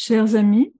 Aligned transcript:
Chers 0.00 0.36
amis, 0.36 0.72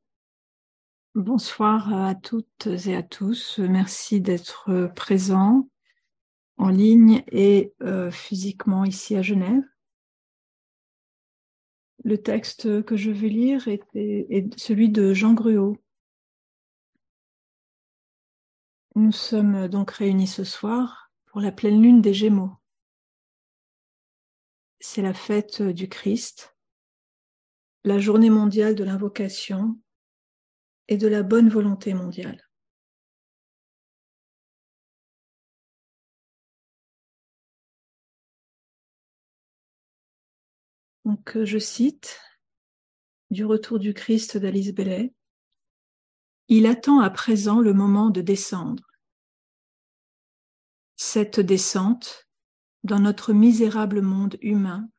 bonsoir 1.17 1.93
à 1.93 2.15
toutes 2.15 2.69
et 2.87 2.95
à 2.95 3.03
tous. 3.03 3.59
Merci 3.59 4.21
d'être 4.21 4.93
présents 4.95 5.69
en 6.57 6.69
ligne 6.69 7.25
et 7.33 7.75
euh, 7.83 8.13
physiquement 8.13 8.85
ici 8.85 9.17
à 9.17 9.23
Genève. 9.23 9.65
Le 12.05 12.17
texte 12.23 12.85
que 12.85 12.97
je 12.97 13.11
vais 13.11 13.29
lire 13.29 13.67
est, 13.67 13.83
est 13.97 14.57
celui 14.57 14.89
de 14.89 15.13
Jean 15.15 15.35
Gruau. 15.35 15.77
Nous 18.95 19.11
sommes 19.11 19.67
donc 19.67 19.91
réunis 19.91 20.29
ce 20.29 20.45
soir 20.45 21.11
pour 21.27 21.41
la 21.41 21.51
pleine 21.51 21.83
lune 21.83 22.01
des 22.01 22.15
Gémeaux. 22.15 22.53
C'est 24.79 25.03
la 25.03 25.13
fête 25.13 25.61
du 25.61 25.89
Christ 25.89 26.55
la 27.89 27.99
journée 27.99 28.29
mondiale 28.29 28.75
de 28.75 28.85
l'invocation 28.85 29.81
et 30.89 30.99
de 30.99 31.09
la 31.09 31.23
bonne 31.23 31.49
volonté 31.49 31.95
mondiale. 31.95 32.47
Donc, 41.07 41.37
euh, 41.37 41.47
je 41.47 41.59
cite 41.59 42.21
du 43.31 43.47
retour 43.47 43.79
du 43.79 43.95
Christ 43.95 44.37
d'Alice 44.37 44.75
Bellet. 44.75 45.15
Il 46.49 46.67
attend 46.67 47.01
à 47.01 47.09
présent 47.09 47.61
le 47.61 47.73
moment 47.73 48.11
de 48.11 48.21
descendre. 48.21 48.87
Cette 50.97 51.41
descente, 51.41 52.29
dans 52.85 53.01
notre 53.01 53.33
misérable 53.33 54.03
monde 54.03 54.37
humain, 54.43 54.91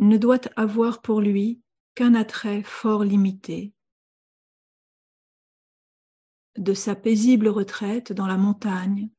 ne 0.00 0.16
doit 0.16 0.40
avoir 0.56 1.02
pour 1.02 1.20
lui 1.20 1.62
qu'un 1.94 2.14
attrait 2.14 2.62
fort 2.62 3.04
limité. 3.04 3.74
De 6.56 6.72
sa 6.72 6.96
paisible 6.96 7.48
retraite 7.48 8.12
dans 8.12 8.26
la 8.26 8.38
montagne, 8.38 9.10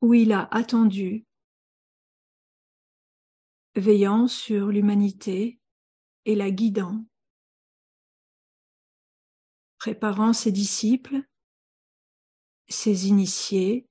où 0.00 0.14
il 0.14 0.32
a 0.32 0.48
attendu, 0.52 1.26
veillant 3.74 4.28
sur 4.28 4.68
l'humanité 4.68 5.60
et 6.24 6.36
la 6.36 6.50
guidant, 6.50 7.04
préparant 9.78 10.32
ses 10.32 10.52
disciples, 10.52 11.22
ses 12.68 13.08
initiés 13.08 13.88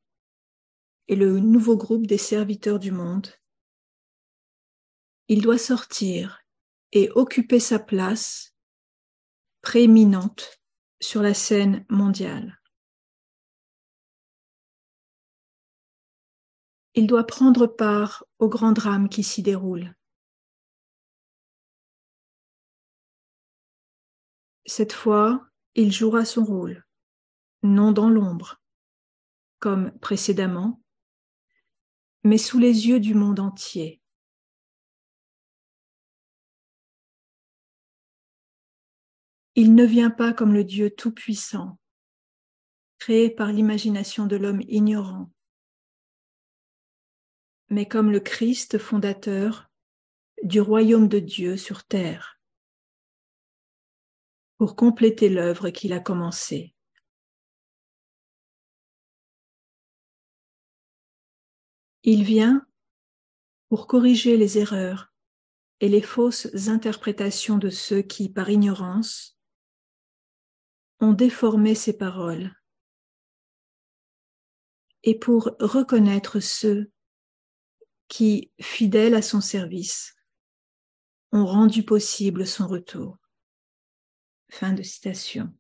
et 1.10 1.16
le 1.16 1.40
nouveau 1.40 1.76
groupe 1.76 2.08
des 2.08 2.18
serviteurs 2.18 2.80
du 2.80 2.92
monde 2.92 3.28
il 5.30 5.44
doit 5.44 5.60
sortir 5.60 6.42
et 6.92 7.12
occuper 7.12 7.60
sa 7.60 7.78
place 7.78 8.56
prééminente 9.62 10.60
sur 11.00 11.22
la 11.22 11.36
scène 11.36 11.86
mondiale. 11.88 12.60
Il 16.96 17.06
doit 17.06 17.28
prendre 17.28 17.68
part 17.68 18.26
au 18.40 18.50
grand 18.50 18.72
drame 18.72 19.08
qui 19.08 19.24
s'y 19.24 19.44
déroule. 19.44 19.96
Cette 24.66 24.94
fois, 24.94 25.48
il 25.76 25.92
jouera 25.92 26.26
son 26.26 26.44
rôle, 26.44 26.86
non 27.62 27.92
dans 27.92 28.10
l'ombre, 28.10 28.62
comme 29.60 29.92
précédemment, 30.00 30.82
mais 32.24 32.40
sous 32.40 32.58
les 32.58 32.88
yeux 32.88 33.00
du 33.00 33.14
monde 33.14 33.40
entier. 33.40 33.99
Il 39.62 39.76
ne 39.76 39.84
vient 39.84 40.10
pas 40.10 40.32
comme 40.32 40.54
le 40.54 40.64
Dieu 40.64 40.90
tout-puissant, 40.90 41.78
créé 42.98 43.30
par 43.30 43.52
l'imagination 43.52 44.26
de 44.26 44.38
l'homme 44.38 44.62
ignorant, 44.70 45.34
mais 47.68 47.86
comme 47.86 48.10
le 48.10 48.22
Christ 48.22 48.78
fondateur 48.78 49.70
du 50.44 50.62
royaume 50.62 51.10
de 51.10 51.20
Dieu 51.20 51.58
sur 51.58 51.84
terre, 51.84 52.40
pour 54.56 54.78
compléter 54.78 55.28
l'œuvre 55.28 55.72
qu'il 55.72 55.92
a 55.92 56.00
commencée. 56.00 56.74
Il 62.04 62.24
vient 62.24 62.66
pour 63.68 63.88
corriger 63.88 64.38
les 64.38 64.58
erreurs 64.58 65.14
et 65.82 65.90
les 65.90 66.02
fausses 66.02 66.48
interprétations 66.70 67.58
de 67.58 67.70
ceux 67.70 68.02
qui, 68.02 68.30
par 68.30 68.50
ignorance, 68.50 69.36
ont 71.00 71.14
déformé 71.14 71.76
ses 71.76 71.98
paroles 71.98 72.54
et 75.04 75.18
pour 75.18 75.52
reconnaître 75.60 76.40
ceux 76.40 76.92
qui, 78.08 78.52
fidèles 78.60 79.16
à 79.16 79.22
son 79.22 79.40
service, 79.40 80.16
ont 81.32 81.46
rendu 81.46 81.84
possible 81.84 82.46
son 82.46 82.68
retour. 82.68 83.18
Fin 84.52 84.74
de 84.74 84.84
citation. 84.84 85.54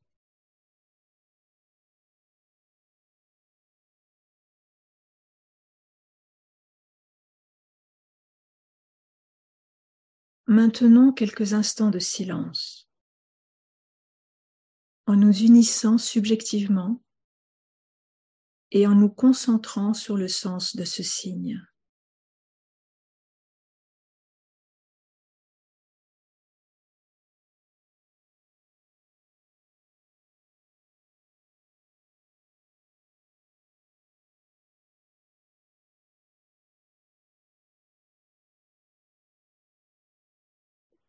Maintenant 10.48 11.14
quelques 11.14 11.54
instants 11.54 11.92
de 11.92 12.00
silence 12.00 12.89
en 15.10 15.16
nous 15.16 15.36
unissant 15.42 15.98
subjectivement 15.98 17.02
et 18.70 18.86
en 18.86 18.94
nous 18.94 19.10
concentrant 19.10 19.96
sur 19.96 20.16
le 20.16 20.28
sens 20.28 20.76
de 20.76 20.84
ce 20.84 21.02
signe. 21.02 21.60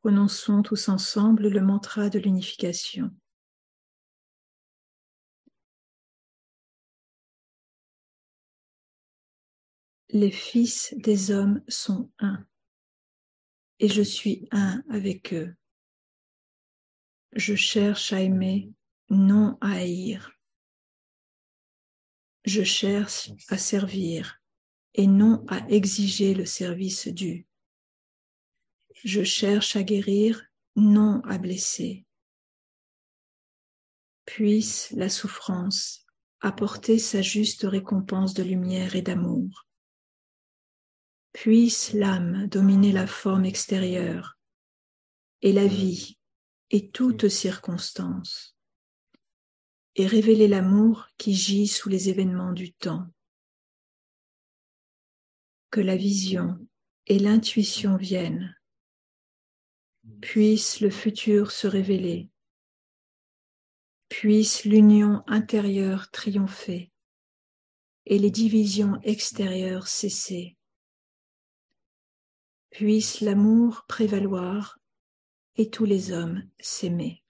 Prononçons 0.00 0.62
tous 0.62 0.88
ensemble 0.88 1.49
le 1.49 1.61
mantra 1.61 2.09
de 2.09 2.19
l'unification. 2.19 3.11
Les 10.12 10.31
fils 10.31 10.94
des 10.97 11.31
hommes 11.31 11.62
sont 11.69 12.10
un, 12.19 12.44
et 13.78 13.88
je 13.88 14.03
suis 14.03 14.48
un 14.50 14.82
avec 14.91 15.32
eux. 15.32 15.54
Je 17.32 17.54
cherche 17.54 18.12
à 18.12 18.20
aimer, 18.20 18.72
non 19.09 19.56
à 19.60 19.72
haïr. 19.72 20.32
Je 22.44 22.62
cherche 22.62 23.31
à 23.49 23.59
servir 23.59 24.41
et 24.94 25.06
non 25.06 25.44
à 25.49 25.69
exiger 25.69 26.34
le 26.34 26.47
service 26.47 27.06
dû. 27.09 27.47
Je 29.04 29.22
cherche 29.22 29.76
à 29.76 29.82
guérir, 29.82 30.44
non 30.76 31.22
à 31.25 31.38
blesser. 31.38 32.04
Puisse 34.25 34.91
la 34.93 35.09
souffrance 35.09 36.04
apporter 36.41 36.99
sa 36.99 37.22
juste 37.22 37.62
récompense 37.62 38.34
de 38.34 38.43
lumière 38.43 38.97
et 38.97 39.03
d'amour 39.03 39.69
puisse 41.33 41.93
l'âme 41.93 42.47
dominer 42.49 42.93
la 42.93 43.07
forme 43.07 43.45
extérieure 43.45 44.39
et 45.43 45.53
la 45.53 45.67
vie 45.67 46.19
et 46.71 46.91
toutes 46.91 47.29
circonstances, 47.29 48.56
et 49.97 50.06
révéler 50.06 50.49
l'amour 50.49 51.09
qui 51.19 51.35
gît 51.35 51.67
sous 51.67 51.88
les 51.88 52.09
événements 52.09 52.53
du 52.53 52.73
temps. 52.73 53.06
Que 55.71 55.81
la 55.81 55.97
vision 55.97 56.59
et 57.06 57.19
l'intuition 57.19 57.97
viennent, 57.97 58.56
puisse 60.21 60.81
le 60.81 60.91
futur 60.91 61.50
se 61.50 61.67
révéler, 61.67 62.31
puisse 64.09 64.65
l'union 64.65 65.23
intérieure 65.26 66.11
triompher 66.11 66.93
et 68.06 68.19
les 68.19 68.31
divisions 68.31 69.00
extérieures 69.03 69.87
cesser 69.87 70.56
puisse 72.70 73.20
l'amour 73.20 73.84
prévaloir 73.88 74.78
et 75.56 75.70
tous 75.70 75.84
les 75.84 76.12
hommes 76.12 76.43
s'aimer. 76.58 77.22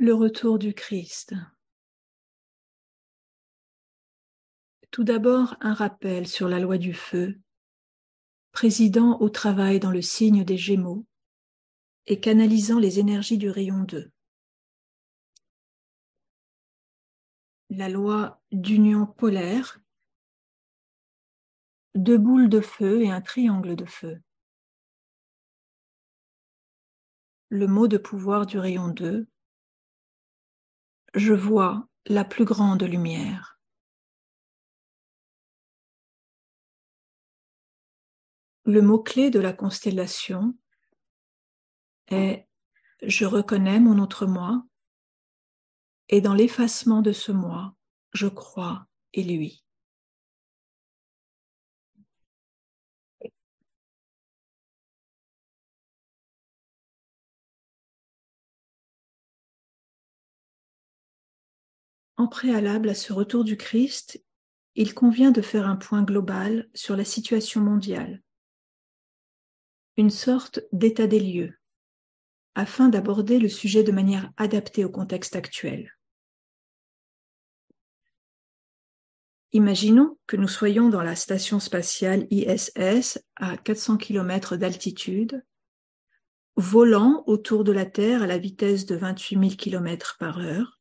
Le 0.00 0.14
retour 0.14 0.60
du 0.60 0.74
Christ. 0.74 1.34
Tout 4.92 5.02
d'abord, 5.02 5.56
un 5.60 5.74
rappel 5.74 6.28
sur 6.28 6.48
la 6.48 6.60
loi 6.60 6.78
du 6.78 6.94
feu, 6.94 7.36
présidant 8.52 9.18
au 9.18 9.28
travail 9.28 9.80
dans 9.80 9.90
le 9.90 10.00
signe 10.00 10.44
des 10.44 10.56
Gémeaux 10.56 11.04
et 12.06 12.20
canalisant 12.20 12.78
les 12.78 13.00
énergies 13.00 13.38
du 13.38 13.50
rayon 13.50 13.80
2. 13.80 14.12
La 17.70 17.88
loi 17.88 18.40
d'union 18.52 19.04
polaire, 19.04 19.80
deux 21.96 22.18
boules 22.18 22.48
de 22.48 22.60
feu 22.60 23.02
et 23.02 23.10
un 23.10 23.20
triangle 23.20 23.74
de 23.74 23.84
feu. 23.84 24.22
Le 27.48 27.66
mot 27.66 27.88
de 27.88 27.98
pouvoir 27.98 28.46
du 28.46 28.60
rayon 28.60 28.86
2, 28.86 29.26
je 31.14 31.32
vois 31.32 31.88
la 32.06 32.24
plus 32.24 32.44
grande 32.44 32.82
lumière. 32.82 33.58
Le 38.64 38.82
mot-clé 38.82 39.30
de 39.30 39.40
la 39.40 39.52
constellation 39.52 40.54
est 42.08 42.46
Je 43.02 43.24
reconnais 43.24 43.80
mon 43.80 43.98
autre 43.98 44.26
moi 44.26 44.64
et 46.08 46.20
dans 46.20 46.34
l'effacement 46.34 47.02
de 47.02 47.12
ce 47.12 47.32
moi, 47.32 47.74
je 48.12 48.26
crois 48.26 48.86
et 49.12 49.22
lui. 49.22 49.64
En 62.18 62.26
préalable 62.26 62.90
à 62.90 62.94
ce 62.94 63.12
retour 63.12 63.44
du 63.44 63.56
Christ, 63.56 64.22
il 64.74 64.92
convient 64.92 65.30
de 65.30 65.40
faire 65.40 65.66
un 65.66 65.76
point 65.76 66.02
global 66.02 66.68
sur 66.74 66.96
la 66.96 67.04
situation 67.04 67.62
mondiale 67.62 68.22
une 69.98 70.10
sorte 70.10 70.60
d'état 70.72 71.08
des 71.08 71.18
lieux, 71.18 71.58
afin 72.54 72.88
d'aborder 72.88 73.40
le 73.40 73.48
sujet 73.48 73.82
de 73.82 73.90
manière 73.90 74.30
adaptée 74.36 74.84
au 74.84 74.88
contexte 74.88 75.34
actuel. 75.34 75.92
Imaginons 79.52 80.16
que 80.28 80.36
nous 80.36 80.46
soyons 80.46 80.88
dans 80.88 81.02
la 81.02 81.16
station 81.16 81.58
spatiale 81.58 82.28
ISS 82.30 83.18
à 83.34 83.56
400 83.56 83.96
km 83.96 84.56
d'altitude, 84.56 85.44
volant 86.54 87.24
autour 87.26 87.64
de 87.64 87.72
la 87.72 87.86
Terre 87.86 88.22
à 88.22 88.28
la 88.28 88.38
vitesse 88.38 88.86
de 88.86 88.94
28 88.94 89.36
000 89.36 89.56
km 89.56 90.16
par 90.18 90.38
heure. 90.38 90.77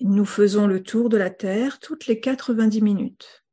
Nous 0.00 0.24
faisons 0.24 0.66
le 0.66 0.82
tour 0.82 1.10
de 1.10 1.18
la 1.18 1.28
Terre 1.28 1.78
toutes 1.78 2.06
les 2.06 2.20
90 2.20 2.80
minutes. 2.80 3.44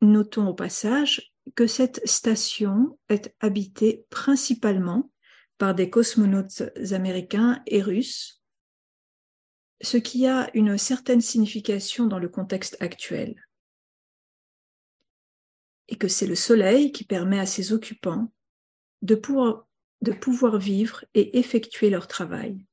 Notons 0.00 0.48
au 0.48 0.54
passage 0.54 1.34
que 1.54 1.66
cette 1.66 2.06
station 2.06 2.98
est 3.08 3.34
habitée 3.40 4.06
principalement 4.08 5.10
par 5.58 5.74
des 5.74 5.90
cosmonautes 5.90 6.62
américains 6.92 7.62
et 7.66 7.82
russes, 7.82 8.42
ce 9.82 9.98
qui 9.98 10.26
a 10.26 10.50
une 10.54 10.78
certaine 10.78 11.20
signification 11.20 12.06
dans 12.06 12.18
le 12.18 12.28
contexte 12.28 12.76
actuel, 12.80 13.46
et 15.88 15.96
que 15.96 16.08
c'est 16.08 16.26
le 16.26 16.34
Soleil 16.34 16.92
qui 16.92 17.04
permet 17.04 17.38
à 17.38 17.46
ses 17.46 17.72
occupants 17.72 18.32
de 19.02 19.14
pouvoir, 19.14 19.68
de 20.04 20.12
pouvoir 20.12 20.58
vivre 20.58 21.04
et 21.14 21.38
effectuer 21.38 21.90
leur 21.90 22.06
travail. 22.06 22.64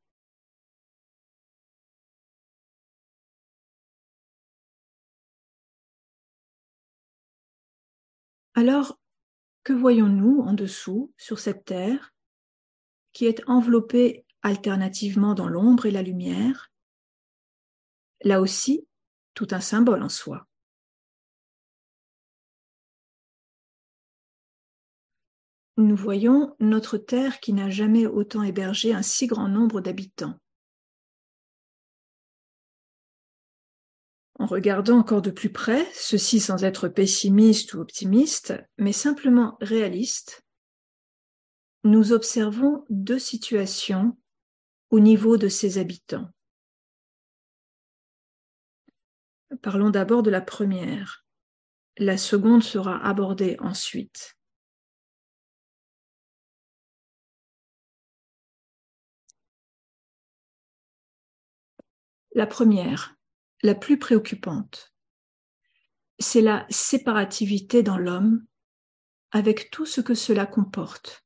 Alors, 8.53 8.99
que 9.63 9.73
voyons-nous 9.73 10.41
en 10.41 10.53
dessous, 10.53 11.13
sur 11.17 11.39
cette 11.39 11.65
terre, 11.65 12.13
qui 13.13 13.25
est 13.25 13.41
enveloppée 13.47 14.25
alternativement 14.41 15.33
dans 15.33 15.47
l'ombre 15.47 15.85
et 15.85 15.91
la 15.91 16.01
lumière? 16.01 16.71
Là 18.23 18.41
aussi, 18.41 18.87
tout 19.33 19.47
un 19.51 19.61
symbole 19.61 20.03
en 20.03 20.09
soi. 20.09 20.50
Nous 25.77 25.95
voyons 25.95 26.55
notre 26.59 26.97
terre 26.97 27.39
qui 27.39 27.53
n'a 27.53 27.69
jamais 27.69 28.05
autant 28.05 28.43
hébergé 28.43 28.93
un 28.93 29.01
si 29.01 29.27
grand 29.27 29.47
nombre 29.47 29.81
d'habitants. 29.81 30.35
en 34.41 34.47
regardant 34.47 34.97
encore 34.97 35.21
de 35.21 35.29
plus 35.29 35.51
près, 35.51 35.87
ceci 35.93 36.39
sans 36.39 36.63
être 36.63 36.87
pessimiste 36.87 37.75
ou 37.75 37.79
optimiste, 37.79 38.55
mais 38.79 38.91
simplement 38.91 39.55
réaliste, 39.61 40.43
nous 41.83 42.11
observons 42.11 42.83
deux 42.89 43.19
situations 43.19 44.17
au 44.89 44.99
niveau 44.99 45.37
de 45.37 45.47
ses 45.47 45.77
habitants. 45.77 46.27
Parlons 49.61 49.91
d'abord 49.91 50.23
de 50.23 50.31
la 50.31 50.41
première. 50.41 51.23
La 51.97 52.17
seconde 52.17 52.63
sera 52.63 52.97
abordée 53.05 53.57
ensuite. 53.59 54.35
La 62.33 62.47
première, 62.47 63.15
la 63.61 63.75
plus 63.75 63.99
préoccupante. 63.99 64.93
C'est 66.19 66.41
la 66.41 66.65
séparativité 66.69 67.83
dans 67.83 67.97
l'homme 67.97 68.45
avec 69.31 69.69
tout 69.71 69.85
ce 69.85 69.99
que 69.99 70.13
cela 70.13 70.45
comporte. 70.45 71.25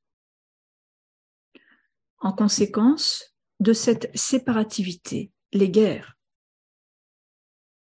En 2.18 2.34
conséquence 2.34 3.36
de 3.60 3.74
cette 3.74 4.10
séparativité, 4.18 5.32
les 5.54 5.70
guerres, 5.70 6.18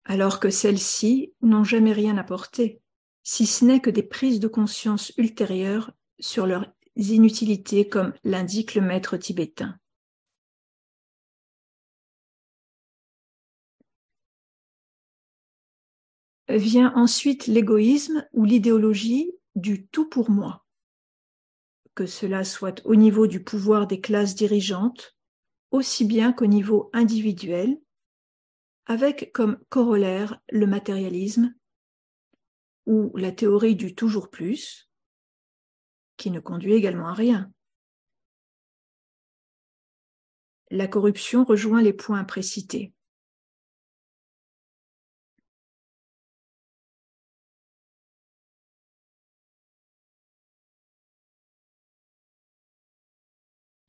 alors 0.06 0.40
que 0.40 0.50
celles-ci 0.50 1.34
n'ont 1.42 1.64
jamais 1.64 1.94
rien 1.94 2.18
apporté, 2.18 2.82
si 3.24 3.46
ce 3.46 3.64
n'est 3.64 3.80
que 3.80 3.90
des 3.90 4.04
prises 4.04 4.42
de 4.42 4.50
conscience 4.50 5.14
ultérieures 5.18 5.92
sur 6.20 6.46
leurs 6.46 6.74
inutilités 6.98 7.88
comme 7.88 8.14
l'indique 8.26 8.76
le 8.76 8.82
maître 8.82 9.16
tibétain. 9.16 9.80
Vient 16.56 16.94
ensuite 16.96 17.48
l'égoïsme 17.48 18.28
ou 18.32 18.46
l'idéologie 18.46 19.32
du 19.56 19.88
tout 19.88 20.08
pour 20.08 20.30
moi, 20.30 20.64
que 21.96 22.06
cela 22.06 22.44
soit 22.44 22.80
au 22.86 22.94
niveau 22.94 23.26
du 23.26 23.44
pouvoir 23.44 23.88
des 23.88 24.00
classes 24.00 24.36
dirigeantes, 24.36 25.18
aussi 25.72 26.06
bien 26.06 26.32
qu'au 26.32 26.46
niveau 26.46 26.92
individuel, 26.94 27.82
avec 28.86 29.32
comme 29.34 29.58
corollaire 29.70 30.40
le 30.52 30.68
matérialisme 30.68 31.56
ou 32.86 33.12
la 33.18 33.32
théorie 33.32 33.76
du 33.76 33.96
toujours 33.96 34.30
plus, 34.30 34.92
qui 36.18 36.30
ne 36.30 36.40
conduit 36.40 36.74
également 36.74 37.08
à 37.08 37.14
rien. 37.16 37.52
La 40.70 40.88
corruption 40.88 41.46
rejoint 41.46 41.82
les 41.82 41.94
points 41.94 42.24
précités. 42.24 42.94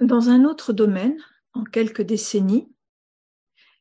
Dans 0.04 0.28
un 0.28 0.44
autre 0.44 0.74
domaine, 0.74 1.16
en 1.54 1.64
quelques 1.64 2.02
décennies, 2.02 2.70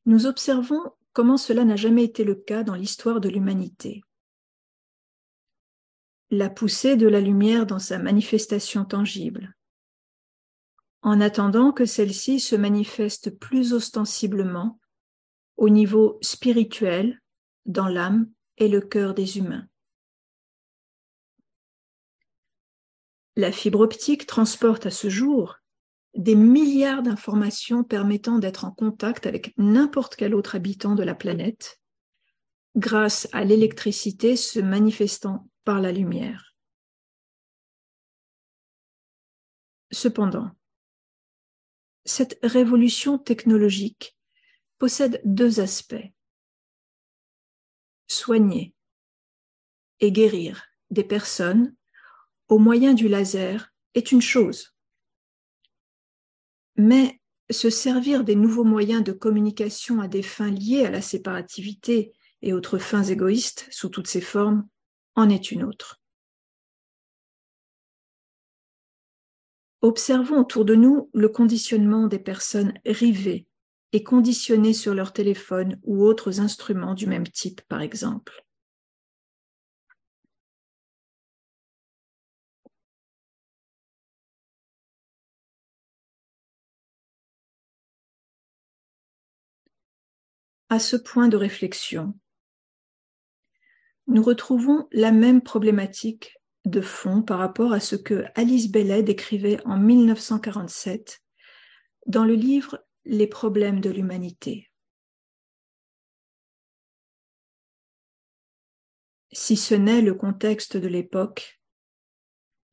nous 0.05 0.25
observons 0.25 0.93
comment 1.11 1.35
cela 1.35 1.65
n'a 1.65 1.75
jamais 1.75 2.05
été 2.05 2.23
le 2.23 2.35
cas 2.35 2.63
dans 2.63 2.75
l'histoire 2.75 3.19
de 3.19 3.27
l'humanité. 3.27 4.05
La 6.31 6.49
poussée 6.49 6.95
de 6.95 7.07
la 7.09 7.19
lumière 7.19 7.65
dans 7.65 7.77
sa 7.77 7.99
manifestation 7.99 8.85
tangible, 8.85 9.53
en 11.01 11.19
attendant 11.19 11.73
que 11.73 11.83
celle-ci 11.83 12.39
se 12.39 12.55
manifeste 12.55 13.37
plus 13.37 13.73
ostensiblement 13.73 14.79
au 15.57 15.67
niveau 15.67 16.19
spirituel, 16.21 17.21
dans 17.65 17.89
l'âme 17.89 18.31
et 18.57 18.69
le 18.69 18.79
cœur 18.79 19.13
des 19.13 19.39
humains. 19.39 19.67
La 23.35 23.51
fibre 23.51 23.81
optique 23.81 24.25
transporte 24.25 24.85
à 24.85 24.91
ce 24.91 25.09
jour 25.09 25.57
des 26.15 26.35
milliards 26.35 27.01
d'informations 27.01 27.83
permettant 27.83 28.39
d'être 28.39 28.65
en 28.65 28.71
contact 28.71 29.25
avec 29.25 29.53
n'importe 29.57 30.15
quel 30.15 30.35
autre 30.35 30.55
habitant 30.55 30.95
de 30.95 31.03
la 31.03 31.15
planète 31.15 31.79
grâce 32.75 33.27
à 33.31 33.43
l'électricité 33.43 34.35
se 34.35 34.59
manifestant 34.59 35.47
par 35.63 35.79
la 35.79 35.91
lumière. 35.91 36.55
Cependant, 39.91 40.51
cette 42.05 42.39
révolution 42.43 43.17
technologique 43.17 44.17
possède 44.77 45.21
deux 45.23 45.59
aspects. 45.59 46.11
Soigner 48.07 48.73
et 49.99 50.11
guérir 50.11 50.65
des 50.89 51.03
personnes 51.03 51.75
au 52.47 52.59
moyen 52.59 52.93
du 52.93 53.07
laser 53.07 53.71
est 53.93 54.11
une 54.11 54.21
chose. 54.21 54.72
Mais 56.75 57.19
se 57.49 57.69
servir 57.69 58.23
des 58.23 58.35
nouveaux 58.35 58.63
moyens 58.63 59.03
de 59.03 59.11
communication 59.11 60.01
à 60.01 60.07
des 60.07 60.23
fins 60.23 60.51
liées 60.51 60.85
à 60.85 60.91
la 60.91 61.01
séparativité 61.01 62.13
et 62.41 62.53
autres 62.53 62.77
fins 62.77 63.03
égoïstes 63.03 63.67
sous 63.71 63.89
toutes 63.89 64.07
ses 64.07 64.21
formes 64.21 64.67
en 65.15 65.29
est 65.29 65.51
une 65.51 65.63
autre. 65.63 66.01
Observons 69.81 70.39
autour 70.39 70.63
de 70.65 70.75
nous 70.75 71.09
le 71.13 71.27
conditionnement 71.27 72.07
des 72.07 72.19
personnes 72.19 72.73
rivées 72.85 73.47
et 73.91 74.03
conditionnées 74.03 74.73
sur 74.73 74.93
leur 74.93 75.13
téléphone 75.13 75.79
ou 75.83 76.03
autres 76.03 76.39
instruments 76.39 76.95
du 76.95 77.05
même 77.05 77.27
type, 77.27 77.61
par 77.67 77.81
exemple. 77.81 78.42
À 90.73 90.79
ce 90.79 90.95
point 90.95 91.27
de 91.27 91.37
réflexion, 91.37 92.19
nous 94.07 94.23
retrouvons 94.23 94.87
la 94.91 95.11
même 95.11 95.43
problématique 95.43 96.35
de 96.65 96.81
fond 96.81 97.21
par 97.21 97.37
rapport 97.37 97.73
à 97.73 97.79
ce 97.79 97.95
que 97.95 98.23
Alice 98.33 98.71
Bellet 98.71 99.03
décrivait 99.03 99.63
en 99.67 99.77
1947 99.77 101.21
dans 102.07 102.25
le 102.25 102.33
livre 102.33 102.83
Les 103.05 103.27
problèmes 103.27 103.81
de 103.81 103.91
l'humanité. 103.91 104.71
Si 109.31 109.55
ce 109.55 109.75
n'est 109.75 110.01
le 110.01 110.15
contexte 110.15 110.75
de 110.75 110.87
l'époque, 110.87 111.61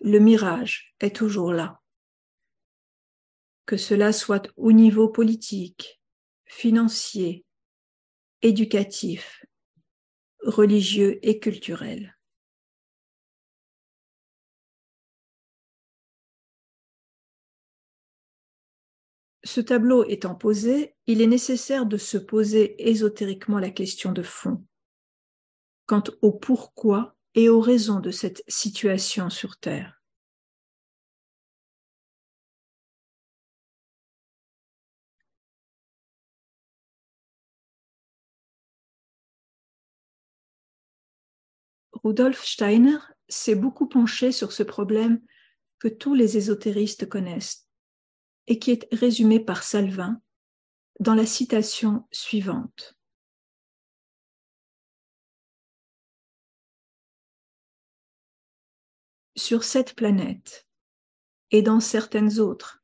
le 0.01 0.21
mirage 0.21 0.95
est 1.01 1.15
toujours 1.15 1.53
là. 1.53 1.83
Que 3.67 3.77
cela 3.77 4.15
soit 4.15 4.51
au 4.57 4.73
niveau 4.73 5.11
politique, 5.11 6.01
financier, 6.47 7.45
éducatif, 8.43 9.45
religieux 10.43 11.19
et 11.27 11.39
culturel. 11.39 12.17
Ce 19.43 19.61
tableau 19.61 20.05
étant 20.05 20.35
posé, 20.35 20.95
il 21.07 21.23
est 21.23 21.27
nécessaire 21.27 21.87
de 21.87 21.97
se 21.97 22.19
poser 22.19 22.89
ésotériquement 22.89 23.59
la 23.59 23.71
question 23.71 24.13
de 24.13 24.23
fond 24.23 24.65
quant 25.91 26.05
au 26.23 26.31
pourquoi 26.31 27.17
et 27.35 27.49
aux 27.49 27.61
raisons 27.61 27.99
de 27.99 28.13
cette 28.13 28.45
situation 28.47 29.29
sur 29.29 29.57
Terre. 29.57 30.00
Rudolf 42.03 42.45
Steiner 42.45 42.99
s'est 43.29 43.55
beaucoup 43.55 43.87
penché 43.87 44.33
sur 44.33 44.53
ce 44.53 44.63
problème 44.63 45.21
que 45.79 45.89
tous 45.89 46.15
les 46.15 46.37
ésotéristes 46.37 47.09
connaissent, 47.09 47.69
et 48.47 48.59
qui 48.59 48.73
est 48.73 48.89
résumé 48.93 49.41
par 49.41 49.63
Salvin 49.63 50.21
dans 50.99 51.15
la 51.15 51.27
citation 51.27 52.07
suivante. 52.11 52.97
Sur 59.37 59.65
cette 59.65 59.95
planète 59.95 60.67
et 61.51 61.63
dans 61.63 61.81
certaines 61.81 62.41
autres, 62.41 62.83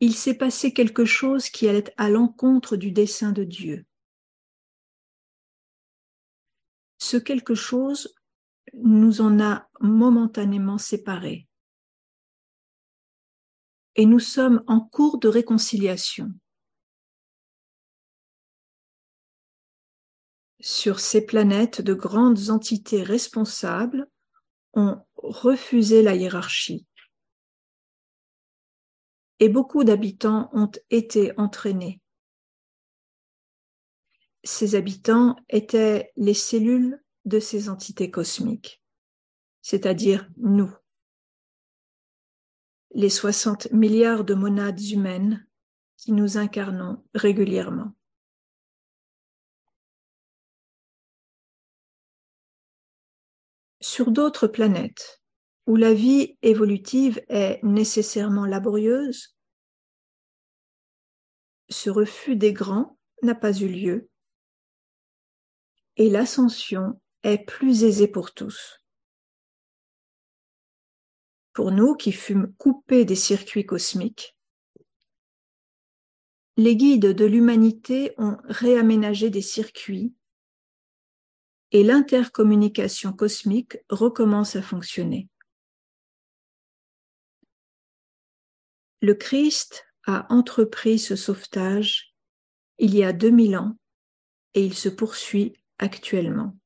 il 0.00 0.14
s'est 0.14 0.38
passé 0.38 0.72
quelque 0.72 1.04
chose 1.04 1.50
qui 1.50 1.68
allait 1.68 1.92
à 1.96 2.08
l'encontre 2.08 2.76
du 2.76 2.92
dessein 2.92 3.32
de 3.32 3.44
Dieu. 3.44 3.84
Ce 7.10 7.16
quelque 7.16 7.54
chose 7.54 8.14
nous 8.74 9.22
en 9.22 9.40
a 9.40 9.66
momentanément 9.80 10.76
séparés 10.76 11.48
et 13.96 14.04
nous 14.04 14.18
sommes 14.18 14.62
en 14.66 14.80
cours 14.80 15.16
de 15.16 15.26
réconciliation. 15.26 16.34
Sur 20.60 21.00
ces 21.00 21.24
planètes, 21.24 21.80
de 21.80 21.94
grandes 21.94 22.50
entités 22.50 23.02
responsables 23.02 24.06
ont 24.74 24.98
refusé 25.16 26.02
la 26.02 26.14
hiérarchie 26.14 26.86
et 29.40 29.48
beaucoup 29.48 29.82
d'habitants 29.82 30.50
ont 30.52 30.70
été 30.90 31.32
entraînés. 31.38 32.02
Ces 34.44 34.74
habitants 34.74 35.36
étaient 35.48 36.12
les 36.16 36.34
cellules 36.34 37.02
de 37.24 37.40
ces 37.40 37.68
entités 37.68 38.10
cosmiques, 38.10 38.82
c'est-à-dire 39.62 40.28
nous 40.36 40.72
les 42.92 43.10
60 43.10 43.70
milliards 43.72 44.24
de 44.24 44.34
monades 44.34 44.80
humaines 44.80 45.46
qui 45.96 46.12
nous 46.12 46.38
incarnons 46.38 47.04
régulièrement. 47.14 47.92
Sur 53.80 54.10
d'autres 54.10 54.48
planètes, 54.48 55.22
où 55.66 55.76
la 55.76 55.92
vie 55.92 56.38
évolutive 56.42 57.22
est 57.28 57.62
nécessairement 57.62 58.46
laborieuse, 58.46 59.36
ce 61.68 61.90
refus 61.90 62.36
des 62.36 62.52
grands 62.52 62.98
n'a 63.22 63.34
pas 63.34 63.52
eu 63.52 63.68
lieu 63.68 64.07
et 65.98 66.08
l'ascension 66.08 67.00
est 67.24 67.44
plus 67.44 67.84
aisée 67.84 68.08
pour 68.08 68.32
tous. 68.32 68.82
Pour 71.52 71.72
nous 71.72 71.96
qui 71.96 72.12
fûmes 72.12 72.54
coupés 72.56 73.04
des 73.04 73.16
circuits 73.16 73.66
cosmiques, 73.66 74.36
les 76.56 76.76
guides 76.76 77.12
de 77.12 77.24
l'humanité 77.24 78.14
ont 78.16 78.38
réaménagé 78.44 79.28
des 79.28 79.42
circuits 79.42 80.14
et 81.72 81.82
l'intercommunication 81.82 83.12
cosmique 83.12 83.78
recommence 83.90 84.56
à 84.56 84.62
fonctionner. 84.62 85.28
Le 89.00 89.14
Christ 89.14 89.84
a 90.06 90.32
entrepris 90.32 90.98
ce 90.98 91.16
sauvetage 91.16 92.14
il 92.78 92.94
y 92.94 93.02
a 93.02 93.12
2000 93.12 93.56
ans 93.56 93.76
et 94.54 94.64
il 94.64 94.74
se 94.74 94.88
poursuit 94.88 95.54
actuellement. 95.78 96.56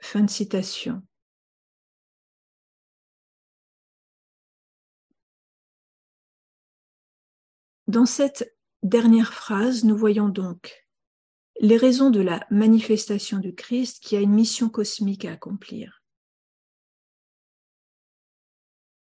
Fin 0.00 0.22
de 0.22 0.30
citation. 0.30 1.02
Dans 7.86 8.06
cette 8.06 8.56
dernière 8.82 9.34
phrase, 9.34 9.84
nous 9.84 9.96
voyons 9.96 10.28
donc 10.28 10.88
les 11.60 11.76
raisons 11.76 12.10
de 12.10 12.20
la 12.20 12.46
manifestation 12.50 13.38
du 13.38 13.54
Christ 13.54 14.02
qui 14.02 14.16
a 14.16 14.20
une 14.20 14.32
mission 14.32 14.68
cosmique 14.68 15.24
à 15.24 15.32
accomplir. 15.32 16.02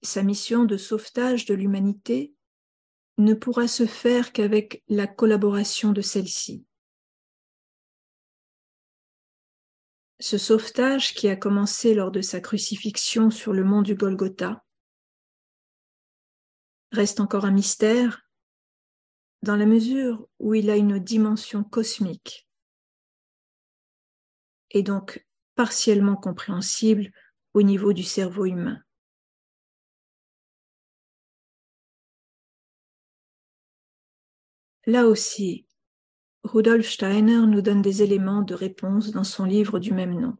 Sa 0.02 0.22
mission 0.22 0.64
de 0.64 0.76
sauvetage 0.76 1.46
de 1.46 1.54
l'humanité 1.54 2.35
ne 3.18 3.34
pourra 3.34 3.68
se 3.68 3.86
faire 3.86 4.32
qu'avec 4.32 4.82
la 4.88 5.06
collaboration 5.06 5.92
de 5.92 6.02
celle-ci. 6.02 6.66
ce 10.18 10.38
sauvetage 10.38 11.14
qui 11.14 11.28
a 11.28 11.36
commencé 11.36 11.94
lors 11.94 12.10
de 12.10 12.22
sa 12.22 12.40
crucifixion 12.40 13.30
sur 13.30 13.52
le 13.52 13.64
mont 13.64 13.82
du 13.82 13.94
Golgotha 13.94 14.64
reste 16.92 17.20
encore 17.20 17.44
un 17.44 17.50
mystère 17.50 18.22
dans 19.42 19.56
la 19.56 19.66
mesure 19.66 20.26
où 20.38 20.54
il 20.54 20.70
a 20.70 20.76
une 20.76 20.98
dimension 20.98 21.62
cosmique 21.62 22.48
et 24.70 24.82
donc 24.82 25.26
partiellement 25.54 26.16
compréhensible 26.16 27.12
au 27.52 27.62
niveau 27.62 27.92
du 27.92 28.02
cerveau 28.02 28.46
humain. 28.46 28.82
Là 34.86 35.06
aussi, 35.06 35.66
Rudolf 36.44 36.88
Steiner 36.88 37.40
nous 37.46 37.60
donne 37.60 37.82
des 37.82 38.04
éléments 38.04 38.42
de 38.42 38.54
réponse 38.54 39.10
dans 39.10 39.24
son 39.24 39.44
livre 39.44 39.80
du 39.80 39.92
même 39.92 40.14
nom. 40.14 40.36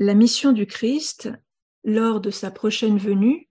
La 0.00 0.14
mission 0.14 0.50
du 0.50 0.66
Christ, 0.66 1.30
lors 1.84 2.20
de 2.20 2.32
sa 2.32 2.50
prochaine 2.50 2.98
venue, 2.98 3.48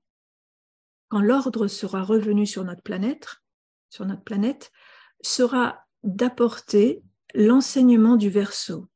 quand 1.07 1.21
l'ordre 1.21 1.67
sera 1.67 2.03
revenu 2.03 2.45
sur 2.45 2.65
notre 2.65 2.81
planète, 2.81 3.41
sur 3.89 4.05
notre 4.05 4.23
planète, 4.23 4.73
sera 5.21 5.85
d'apporter 6.03 7.01
l'enseignement 7.33 8.15
du 8.15 8.29
verso, 8.29 8.87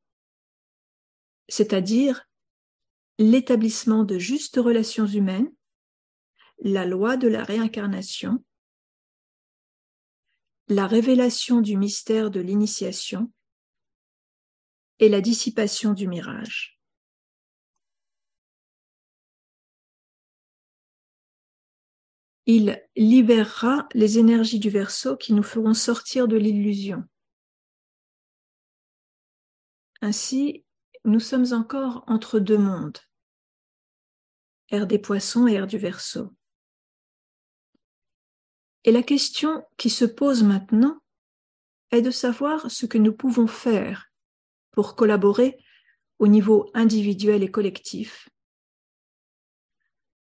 c'est-à-dire 1.48 2.28
l'établissement 3.18 4.04
de 4.04 4.18
justes 4.18 4.56
relations 4.56 5.06
humaines, 5.06 5.52
la 6.58 6.84
loi 6.84 7.16
de 7.16 7.28
la 7.28 7.44
réincarnation, 7.44 8.44
la 10.68 10.86
révélation 10.86 11.60
du 11.60 11.76
mystère 11.76 12.30
de 12.30 12.40
l'initiation 12.40 13.32
et 14.98 15.08
la 15.08 15.20
dissipation 15.20 15.92
du 15.92 16.08
mirage. 16.08 16.80
Il 22.46 22.80
libérera 22.94 23.88
les 23.92 24.18
énergies 24.18 24.60
du 24.60 24.70
verso 24.70 25.16
qui 25.16 25.34
nous 25.34 25.42
feront 25.42 25.74
sortir 25.74 26.28
de 26.28 26.36
l'illusion. 26.36 27.04
Ainsi, 30.06 30.64
nous 31.04 31.18
sommes 31.18 31.52
encore 31.52 32.04
entre 32.06 32.38
deux 32.38 32.58
mondes, 32.58 32.98
air 34.68 34.86
des 34.86 35.00
poissons 35.00 35.48
et 35.48 35.54
air 35.54 35.66
du 35.66 35.78
verso. 35.78 36.32
Et 38.84 38.92
la 38.92 39.02
question 39.02 39.66
qui 39.76 39.90
se 39.90 40.04
pose 40.04 40.44
maintenant 40.44 41.00
est 41.90 42.02
de 42.02 42.12
savoir 42.12 42.70
ce 42.70 42.86
que 42.86 42.98
nous 42.98 43.16
pouvons 43.16 43.48
faire 43.48 44.06
pour 44.70 44.94
collaborer 44.94 45.58
au 46.20 46.28
niveau 46.28 46.70
individuel 46.72 47.42
et 47.42 47.50
collectif 47.50 48.28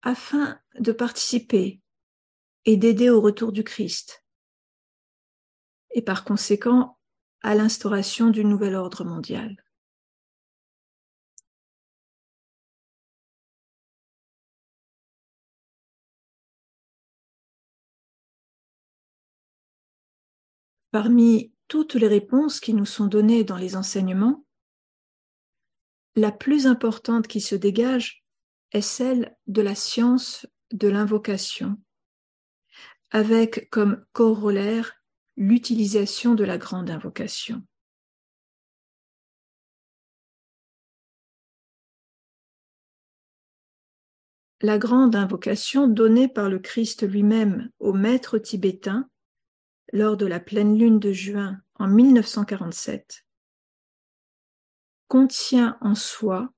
afin 0.03 0.61
de 0.77 0.91
participer 0.91 1.81
et 2.65 2.77
d'aider 2.77 3.09
au 3.09 3.21
retour 3.21 3.51
du 3.51 3.63
Christ 3.63 4.23
et 5.95 6.03
par 6.03 6.25
conséquent 6.25 6.99
à 7.43 7.55
l'instauration 7.55 8.29
du 8.29 8.45
nouvel 8.45 8.73
ordre 8.73 9.03
mondial. 9.03 9.62
Parmi 20.93 21.51
toutes 21.67 21.95
les 21.95 22.07
réponses 22.07 22.59
qui 22.59 22.71
nous 22.71 22.85
sont 22.85 23.07
données 23.07 23.43
dans 23.43 23.57
les 23.57 23.75
enseignements, 23.75 24.45
la 26.15 26.31
plus 26.31 26.67
importante 26.67 27.27
qui 27.27 27.41
se 27.41 27.55
dégage 27.55 28.23
est 28.73 28.81
celle 28.81 29.35
de 29.47 29.63
la 29.63 29.73
science 29.73 30.45
de 30.71 30.87
l'invocation, 30.87 31.81
avec 33.09 33.71
comme 33.71 34.05
corollaire 34.11 34.93
l'utilisation 35.35 36.35
de 36.35 36.43
la 36.43 36.59
grande 36.59 36.91
invocation. 36.91 37.63
La 44.61 44.77
grande 44.77 45.15
invocation 45.15 45.87
donnée 45.87 46.27
par 46.27 46.49
le 46.49 46.59
Christ 46.59 47.01
lui-même 47.01 47.71
au 47.79 47.93
maître 47.93 48.37
tibétain 48.37 49.09
lors 49.93 50.17
de 50.17 50.25
la 50.25 50.39
pleine 50.39 50.77
lune 50.77 50.99
de 50.99 51.13
juin 51.13 51.61
en 51.75 51.87
1947 51.87 53.25
contient 55.07 55.77
en 55.81 55.93
soi 55.93 56.51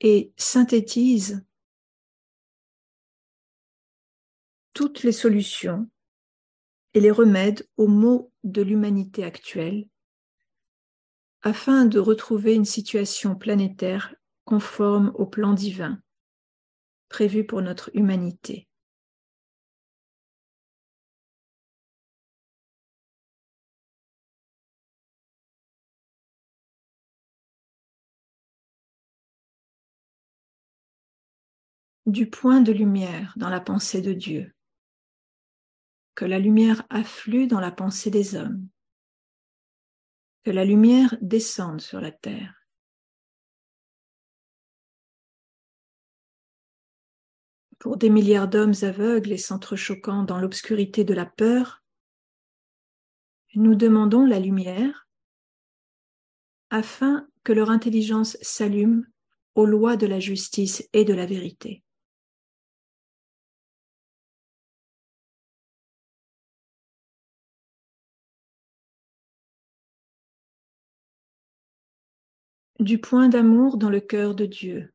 et 0.00 0.32
synthétise 0.38 1.44
toutes 4.72 5.02
les 5.02 5.12
solutions 5.12 5.88
et 6.94 7.00
les 7.00 7.10
remèdes 7.10 7.68
aux 7.76 7.88
maux 7.88 8.32
de 8.42 8.62
l'humanité 8.62 9.22
actuelle 9.22 9.86
afin 11.42 11.84
de 11.84 11.98
retrouver 11.98 12.54
une 12.54 12.64
situation 12.64 13.36
planétaire 13.36 14.14
conforme 14.46 15.12
au 15.14 15.26
plan 15.26 15.52
divin 15.52 16.00
prévu 17.10 17.44
pour 17.44 17.60
notre 17.60 17.90
humanité. 17.94 18.66
Du 32.06 32.28
point 32.28 32.60
de 32.60 32.72
lumière 32.72 33.32
dans 33.36 33.48
la 33.48 33.60
pensée 33.60 34.02
de 34.02 34.12
Dieu, 34.12 34.54
que 36.14 36.24
la 36.24 36.38
lumière 36.38 36.84
afflue 36.90 37.46
dans 37.46 37.60
la 37.60 37.72
pensée 37.72 38.10
des 38.10 38.34
hommes, 38.34 38.68
que 40.44 40.50
la 40.50 40.64
lumière 40.64 41.16
descende 41.22 41.80
sur 41.80 42.00
la 42.00 42.12
terre. 42.12 42.54
Pour 47.78 47.96
des 47.96 48.10
milliards 48.10 48.48
d'hommes 48.48 48.74
aveugles 48.82 49.32
et 49.32 49.38
s'entrechoquant 49.38 50.22
dans 50.22 50.38
l'obscurité 50.38 51.04
de 51.04 51.14
la 51.14 51.26
peur, 51.26 51.82
nous 53.54 53.74
demandons 53.74 54.24
la 54.24 54.40
lumière 54.40 55.06
afin 56.70 57.28
que 57.44 57.52
leur 57.52 57.70
intelligence 57.70 58.36
s'allume 58.40 59.06
aux 59.54 59.66
lois 59.66 59.96
de 59.96 60.06
la 60.06 60.18
justice 60.18 60.88
et 60.92 61.04
de 61.04 61.14
la 61.14 61.26
vérité. 61.26 61.84
Du 72.80 73.00
point 73.00 73.28
d'amour 73.28 73.76
dans 73.76 73.90
le 73.90 74.00
cœur 74.00 74.34
de 74.34 74.46
Dieu. 74.46 74.92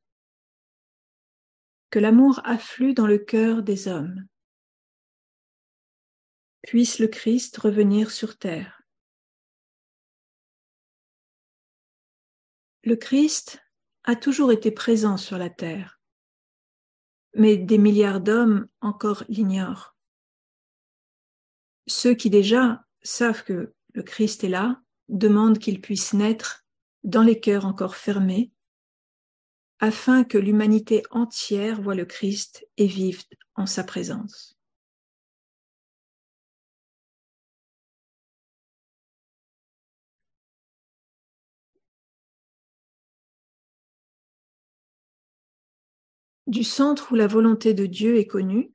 Que 1.89 1.99
l'amour 1.99 2.41
afflue 2.43 2.93
dans 2.93 3.07
le 3.07 3.17
cœur 3.17 3.63
des 3.63 3.87
hommes. 3.87 4.27
Puisse 6.63 6.99
le 6.99 7.07
Christ 7.07 7.57
revenir 7.57 8.11
sur 8.11 8.37
terre. 8.37 8.83
Le 12.83 12.95
Christ 12.95 13.61
a 14.03 14.15
toujours 14.15 14.51
été 14.51 14.71
présent 14.71 15.17
sur 15.17 15.37
la 15.37 15.49
terre, 15.49 15.99
mais 17.33 17.57
des 17.57 17.77
milliards 17.77 18.21
d'hommes 18.21 18.67
encore 18.81 19.23
l'ignorent. 19.29 19.95
Ceux 21.87 22.13
qui 22.13 22.29
déjà 22.29 22.85
savent 23.01 23.43
que 23.43 23.73
le 23.93 24.03
Christ 24.03 24.43
est 24.43 24.49
là 24.49 24.81
demandent 25.07 25.59
qu'il 25.59 25.81
puisse 25.81 26.13
naître 26.13 26.65
dans 27.03 27.23
les 27.23 27.39
cœurs 27.39 27.65
encore 27.65 27.95
fermés, 27.95 28.51
afin 29.79 30.23
que 30.23 30.37
l'humanité 30.37 31.03
entière 31.11 31.81
voie 31.81 31.95
le 31.95 32.05
Christ 32.05 32.67
et 32.77 32.87
vive 32.87 33.23
en 33.55 33.65
sa 33.65 33.83
présence. 33.83 34.57
Du 46.47 46.63
centre 46.63 47.11
où 47.11 47.15
la 47.15 47.27
volonté 47.27 47.75
de 47.75 47.85
Dieu 47.85 48.17
est 48.17 48.25
connue, 48.25 48.73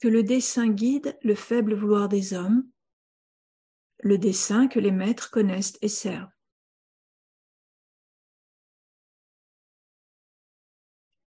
que 0.00 0.08
le 0.08 0.24
dessein 0.24 0.68
guide 0.68 1.16
le 1.22 1.36
faible 1.36 1.74
vouloir 1.74 2.08
des 2.08 2.34
hommes, 2.34 2.68
le 4.00 4.18
dessein 4.18 4.66
que 4.66 4.80
les 4.80 4.90
maîtres 4.90 5.30
connaissent 5.30 5.78
et 5.80 5.88
servent. 5.88 6.33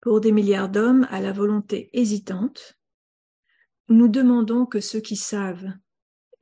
Pour 0.05 0.21
des 0.21 0.31
milliards 0.31 0.69
d'hommes 0.69 1.07
à 1.09 1.19
la 1.19 1.31
volonté 1.31 1.89
hésitante, 1.93 2.77
nous 3.89 4.07
demandons 4.07 4.67
que 4.67 4.79
ceux 4.79 4.99
qui 4.99 5.15
savent 5.15 5.73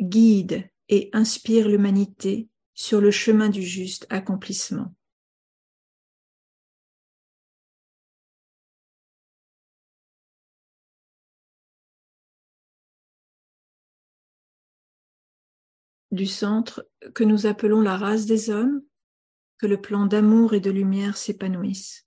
guident 0.01 0.69
et 0.89 1.09
inspirent 1.13 1.69
l'humanité 1.69 2.49
sur 2.73 2.99
le 2.99 3.09
chemin 3.09 3.47
du 3.47 3.61
juste 3.61 4.05
accomplissement. 4.09 4.93
du 16.11 16.27
centre 16.27 16.87
que 17.15 17.23
nous 17.23 17.47
appelons 17.47 17.81
la 17.81 17.97
race 17.97 18.27
des 18.27 18.51
hommes, 18.51 18.83
que 19.57 19.65
le 19.65 19.81
plan 19.81 20.05
d'amour 20.05 20.53
et 20.53 20.59
de 20.59 20.69
lumière 20.69 21.17
s'épanouisse, 21.17 22.05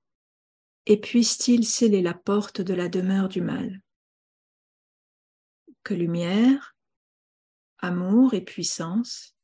et 0.86 1.00
puisse-t-il 1.00 1.66
sceller 1.66 2.00
la 2.00 2.14
porte 2.14 2.60
de 2.60 2.72
la 2.72 2.88
demeure 2.88 3.28
du 3.28 3.40
mal. 3.40 3.82
Que 5.82 5.94
lumière, 5.94 6.76
amour 7.78 8.34
et 8.34 8.40
puissance 8.40 9.36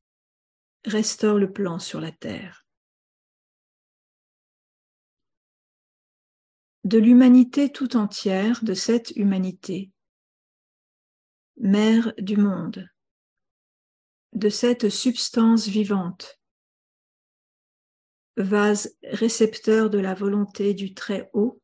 restaurent 0.84 1.38
le 1.38 1.52
plan 1.52 1.78
sur 1.78 2.00
la 2.00 2.12
terre. 2.12 2.66
De 6.84 6.98
l'humanité 6.98 7.70
tout 7.70 7.96
entière, 7.96 8.64
de 8.64 8.74
cette 8.74 9.12
humanité, 9.14 9.92
mère 11.56 12.12
du 12.18 12.36
monde, 12.36 12.88
de 14.32 14.48
cette 14.48 14.88
substance 14.88 15.68
vivante, 15.68 16.41
vase 18.36 18.96
récepteur 19.04 19.90
de 19.90 19.98
la 19.98 20.14
volonté 20.14 20.74
du 20.74 20.94
Très-Haut, 20.94 21.60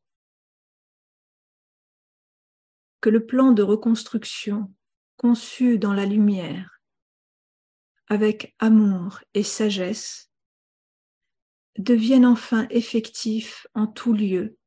que 3.01 3.09
le 3.09 3.25
plan 3.25 3.51
de 3.51 3.63
reconstruction 3.63 4.73
conçu 5.17 5.79
dans 5.79 5.93
la 5.93 6.05
lumière, 6.05 6.81
avec 8.07 8.55
amour 8.59 9.19
et 9.33 9.43
sagesse, 9.43 10.31
devienne 11.77 12.25
enfin 12.25 12.67
effectif 12.69 13.67
en 13.73 13.87
tout 13.87 14.13
lieu 14.13 14.57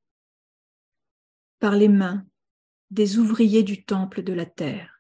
par 1.59 1.77
les 1.77 1.88
mains 1.88 2.27
des 2.91 3.19
ouvriers 3.19 3.62
du 3.62 3.85
temple 3.85 4.23
de 4.23 4.33
la 4.33 4.47
terre. 4.47 4.92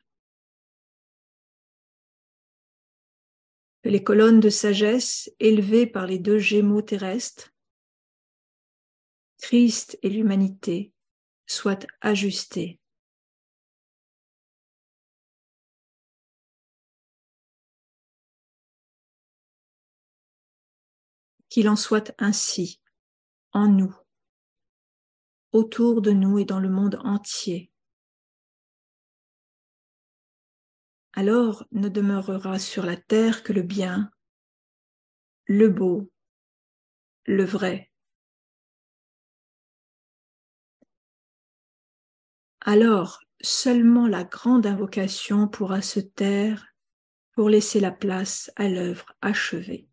Que 3.82 3.88
les 3.88 4.04
colonnes 4.04 4.40
de 4.40 4.48
sagesse 4.48 5.30
élevées 5.40 5.86
par 5.86 6.06
les 6.06 6.18
deux 6.18 6.38
gémeaux 6.38 6.82
terrestres, 6.82 7.52
Christ 9.38 9.98
et 10.02 10.08
l'humanité, 10.08 10.92
soient 11.46 11.78
ajustées. 12.00 12.78
Qu'il 21.48 21.68
en 21.68 21.76
soit 21.76 22.14
ainsi, 22.18 22.80
en 23.52 23.66
nous, 23.66 23.94
autour 25.50 26.00
de 26.00 26.12
nous 26.12 26.38
et 26.38 26.44
dans 26.44 26.60
le 26.60 26.70
monde 26.70 26.98
entier. 27.02 27.71
Alors 31.14 31.64
ne 31.72 31.88
demeurera 31.88 32.58
sur 32.58 32.84
la 32.84 32.96
terre 32.96 33.42
que 33.42 33.52
le 33.52 33.62
bien, 33.62 34.10
le 35.46 35.68
beau, 35.68 36.10
le 37.26 37.44
vrai. 37.44 37.90
Alors 42.60 43.20
seulement 43.40 44.06
la 44.06 44.24
grande 44.24 44.66
invocation 44.66 45.48
pourra 45.48 45.82
se 45.82 46.00
taire 46.00 46.66
pour 47.32 47.48
laisser 47.48 47.80
la 47.80 47.90
place 47.90 48.52
à 48.56 48.68
l'œuvre 48.68 49.12
achevée. 49.20 49.91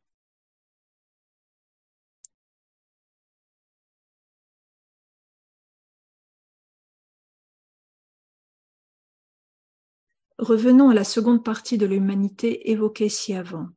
Revenons 10.40 10.90
à 10.90 10.94
la 10.94 11.04
seconde 11.04 11.44
partie 11.44 11.78
de 11.78 11.86
l'humanité 11.86 12.72
évoquée 12.72 13.10
ci 13.10 13.34
avant. 13.34 13.68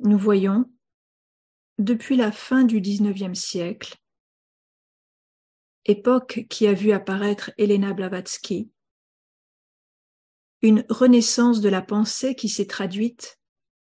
Nous 0.00 0.18
voyons, 0.18 0.70
depuis 1.78 2.16
la 2.16 2.30
fin 2.30 2.62
du 2.62 2.82
XIXe 2.82 3.38
siècle, 3.38 3.96
époque 5.86 6.44
qui 6.50 6.66
a 6.66 6.74
vu 6.74 6.92
apparaître 6.92 7.52
Elena 7.56 7.94
Blavatsky, 7.94 8.70
une 10.60 10.84
renaissance 10.90 11.62
de 11.62 11.70
la 11.70 11.80
pensée 11.80 12.34
qui 12.34 12.50
s'est 12.50 12.66
traduite 12.66 13.40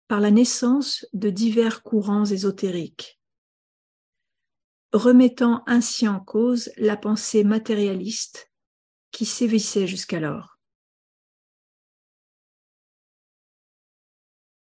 par 0.09 0.19
la 0.19 0.31
naissance 0.31 1.07
de 1.13 1.29
divers 1.29 1.81
courants 1.81 2.25
ésotériques, 2.25 3.21
remettant 4.91 5.63
ainsi 5.65 6.09
en 6.09 6.19
cause 6.19 6.73
la 6.75 6.97
pensée 6.97 7.45
matérialiste 7.45 8.50
qui 9.11 9.25
sévissait 9.25 9.87
jusqu'alors. 9.87 10.57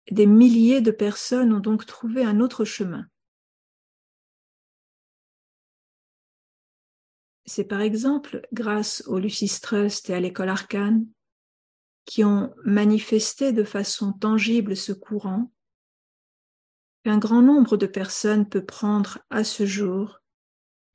Des 0.10 0.26
milliers 0.26 0.82
de 0.82 0.92
personnes 0.92 1.52
ont 1.52 1.60
donc 1.60 1.86
trouvé 1.86 2.24
un 2.24 2.40
autre 2.40 2.64
chemin. 2.64 3.08
C'est 7.46 7.66
par 7.66 7.82
exemple 7.82 8.48
grâce 8.54 9.04
au 9.08 9.20
Lucis 9.20 9.60
Trust 9.62 10.10
et 10.10 10.14
à 10.14 10.20
l'école 10.20 10.50
Arcane 10.50 11.08
qui 12.06 12.24
ont 12.24 12.54
manifesté 12.64 13.52
de 13.52 13.64
façon 13.64 14.14
tangible 14.14 14.76
ce 14.76 14.94
courant 14.94 15.52
qu'un 17.04 17.18
grand 17.18 17.42
nombre 17.42 17.78
de 17.78 17.86
personnes 17.86 18.48
peut 18.48 18.66
prendre 18.66 19.20
à 19.30 19.44
ce 19.44 19.66
jour 19.66 20.20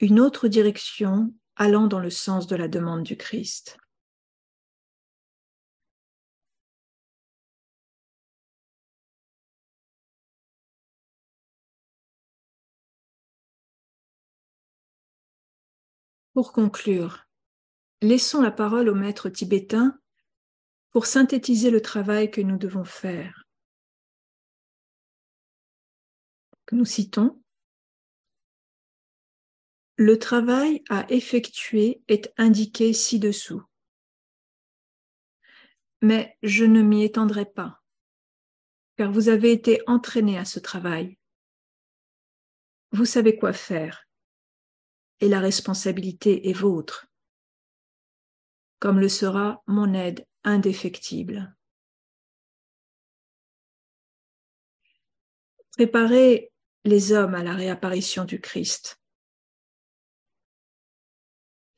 une 0.00 0.20
autre 0.20 0.48
direction 0.48 1.34
allant 1.56 1.86
dans 1.86 1.98
le 2.00 2.10
sens 2.10 2.46
de 2.46 2.56
la 2.56 2.68
demande 2.68 3.02
du 3.02 3.16
Christ. 3.16 3.78
Pour 16.34 16.52
conclure, 16.52 17.26
laissons 18.00 18.40
la 18.40 18.50
parole 18.50 18.88
au 18.88 18.94
maître 18.94 19.28
tibétain 19.28 19.98
pour 20.90 21.06
synthétiser 21.06 21.70
le 21.70 21.82
travail 21.82 22.30
que 22.30 22.40
nous 22.40 22.56
devons 22.56 22.84
faire. 22.84 23.42
nous 26.72 26.84
citons 26.86 27.41
le 29.96 30.18
travail 30.18 30.82
à 30.88 31.10
effectuer 31.10 32.02
est 32.08 32.32
indiqué 32.38 32.92
ci-dessous. 32.92 33.62
Mais 36.00 36.36
je 36.42 36.64
ne 36.64 36.82
m'y 36.82 37.04
étendrai 37.04 37.44
pas, 37.44 37.80
car 38.96 39.12
vous 39.12 39.28
avez 39.28 39.52
été 39.52 39.80
entraîné 39.86 40.38
à 40.38 40.44
ce 40.44 40.58
travail. 40.58 41.18
Vous 42.90 43.04
savez 43.04 43.36
quoi 43.36 43.52
faire, 43.52 44.08
et 45.20 45.28
la 45.28 45.40
responsabilité 45.40 46.48
est 46.48 46.52
vôtre, 46.52 47.06
comme 48.80 48.98
le 48.98 49.08
sera 49.08 49.62
mon 49.66 49.94
aide 49.94 50.26
indéfectible. 50.42 51.54
Préparez 55.72 56.50
les 56.84 57.12
hommes 57.12 57.34
à 57.34 57.42
la 57.42 57.54
réapparition 57.54 58.24
du 58.24 58.40
Christ 58.40 59.01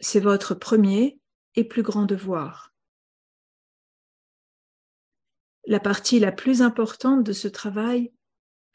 c'est 0.05 0.21
votre 0.21 0.55
premier 0.55 1.19
et 1.55 1.65
plus 1.65 1.83
grand 1.83 2.05
devoir. 2.05 2.75
La 5.67 5.81
partie 5.81 6.21
la 6.21 6.31
plus 6.31 6.61
importante 6.61 7.25
de 7.25 7.33
ce 7.33 7.49
travail 7.49 8.13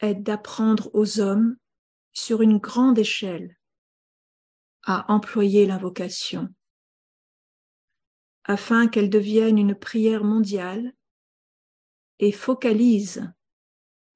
est 0.00 0.16
d'apprendre 0.16 0.90
aux 0.92 1.20
hommes 1.20 1.56
sur 2.12 2.42
une 2.42 2.58
grande 2.58 2.98
échelle 2.98 3.56
à 4.82 5.10
employer 5.12 5.66
l'invocation 5.66 6.52
afin 8.42 8.88
qu'elle 8.88 9.10
devienne 9.10 9.58
une 9.58 9.76
prière 9.76 10.24
mondiale 10.24 10.92
et 12.18 12.32
focalise 12.32 13.32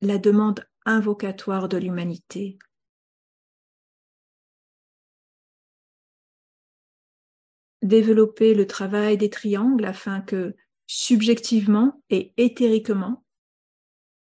la 0.00 0.18
demande 0.18 0.66
invocatoire 0.84 1.68
de 1.68 1.76
l'humanité. 1.76 2.58
Développer 7.84 8.54
le 8.54 8.66
travail 8.66 9.16
des 9.16 9.30
triangles 9.30 9.84
afin 9.84 10.20
que, 10.20 10.56
subjectivement 10.86 12.02
et 12.10 12.32
éthériquement, 12.36 13.24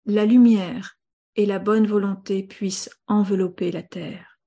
la 0.06 0.26
lumière 0.26 0.98
et 1.36 1.46
la 1.46 1.60
bonne 1.60 1.86
volonté 1.86 2.44
puissent 2.44 2.90
envelopper 3.08 3.72
la 3.72 3.84
Terre. 3.84 4.40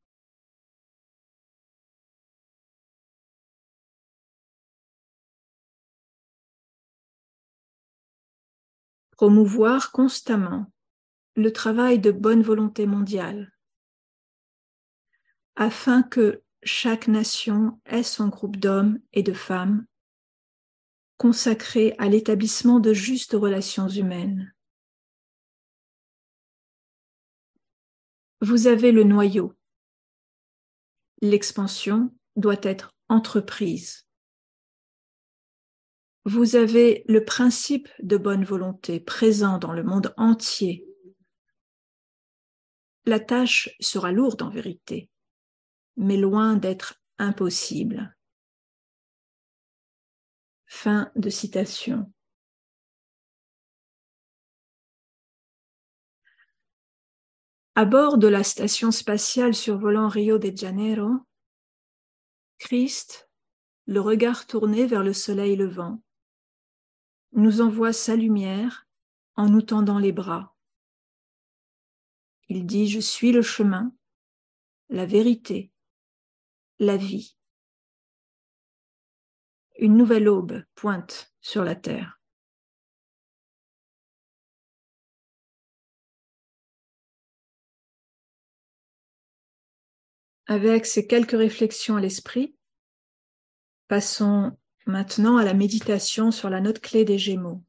Promouvoir 9.12 9.92
constamment 9.92 10.72
le 11.36 11.52
travail 11.52 11.98
de 11.98 12.10
bonne 12.10 12.42
volonté 12.42 12.86
mondiale 12.86 13.52
afin 15.54 16.02
que 16.02 16.42
chaque 16.62 17.08
nation 17.08 17.80
est 17.86 18.02
son 18.02 18.28
groupe 18.28 18.56
d'hommes 18.56 18.98
et 19.12 19.22
de 19.22 19.32
femmes 19.32 19.86
consacrés 21.22 21.94
à 21.98 22.08
l'établissement 22.08 22.80
de 22.80 22.92
justes 22.92 23.34
relations 23.34 23.88
humaines. 23.88 24.52
Vous 28.40 28.66
avez 28.66 28.90
le 28.90 29.04
noyau. 29.04 29.54
L'expansion 31.20 32.12
doit 32.34 32.60
être 32.62 32.92
entreprise. 33.08 34.08
Vous 36.24 36.56
avez 36.56 37.04
le 37.06 37.24
principe 37.24 37.88
de 38.00 38.16
bonne 38.16 38.44
volonté 38.44 38.98
présent 38.98 39.58
dans 39.58 39.72
le 39.72 39.84
monde 39.84 40.12
entier. 40.16 40.84
La 43.04 43.20
tâche 43.20 43.70
sera 43.78 44.10
lourde 44.10 44.42
en 44.42 44.50
vérité, 44.50 45.08
mais 45.96 46.16
loin 46.16 46.56
d'être 46.56 47.00
impossible. 47.18 48.16
Fin 50.66 51.10
de 51.16 51.28
citation. 51.28 52.12
À 57.74 57.86
bord 57.86 58.18
de 58.18 58.28
la 58.28 58.44
station 58.44 58.90
spatiale 58.90 59.54
survolant 59.54 60.08
Rio 60.08 60.38
de 60.38 60.54
Janeiro, 60.54 61.10
Christ, 62.58 63.30
le 63.86 64.00
regard 64.00 64.46
tourné 64.46 64.86
vers 64.86 65.02
le 65.02 65.12
soleil 65.12 65.56
levant, 65.56 66.02
nous 67.32 67.62
envoie 67.62 67.94
sa 67.94 68.14
lumière 68.14 68.86
en 69.36 69.48
nous 69.48 69.62
tendant 69.62 69.98
les 69.98 70.12
bras. 70.12 70.54
Il 72.48 72.66
dit, 72.66 72.88
je 72.88 73.00
suis 73.00 73.32
le 73.32 73.42
chemin, 73.42 73.94
la 74.90 75.06
vérité, 75.06 75.71
la 76.82 76.96
vie. 76.96 77.36
Une 79.78 79.96
nouvelle 79.96 80.28
aube 80.28 80.64
pointe 80.74 81.32
sur 81.40 81.64
la 81.64 81.76
terre. 81.76 82.20
Avec 90.46 90.86
ces 90.86 91.06
quelques 91.06 91.30
réflexions 91.30 91.96
à 91.96 92.00
l'esprit, 92.00 92.56
passons 93.86 94.58
maintenant 94.86 95.36
à 95.36 95.44
la 95.44 95.54
méditation 95.54 96.30
sur 96.32 96.50
la 96.50 96.60
note 96.60 96.80
clé 96.80 97.04
des 97.04 97.16
Gémeaux. 97.16 97.62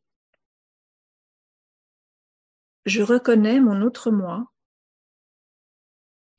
Je 2.85 3.01
reconnais 3.03 3.61
mon 3.61 3.81
autre 3.83 4.11
moi 4.11 4.51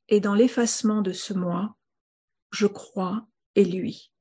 et 0.08 0.20
dans 0.20 0.34
l'effacement 0.34 1.00
de 1.00 1.12
ce 1.12 1.32
moi, 1.32 1.76
je 2.54 2.66
crois 2.68 3.26
et 3.56 3.64
lui. 3.64 4.12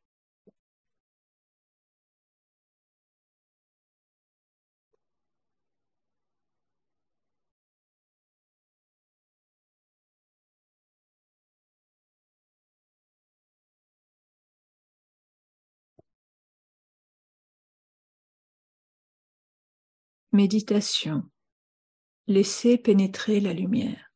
Méditation. 20.31 21.29
Laissez 22.25 22.79
pénétrer 22.79 23.39
la 23.39 23.53
lumière. 23.53 24.12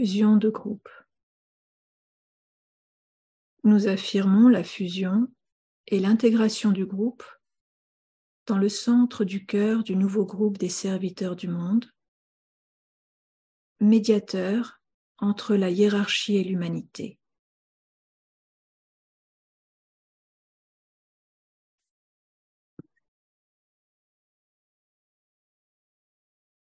Fusion 0.00 0.36
de 0.36 0.48
groupe. 0.48 0.88
Nous 3.64 3.86
affirmons 3.86 4.48
la 4.48 4.64
fusion 4.64 5.28
et 5.88 6.00
l'intégration 6.00 6.72
du 6.72 6.86
groupe 6.86 7.22
dans 8.46 8.56
le 8.56 8.70
centre 8.70 9.24
du 9.24 9.44
cœur 9.44 9.84
du 9.84 9.96
nouveau 9.96 10.24
groupe 10.24 10.56
des 10.56 10.70
serviteurs 10.70 11.36
du 11.36 11.48
monde, 11.48 11.84
médiateur 13.80 14.80
entre 15.18 15.54
la 15.54 15.68
hiérarchie 15.68 16.36
et 16.36 16.44
l'humanité. 16.44 17.18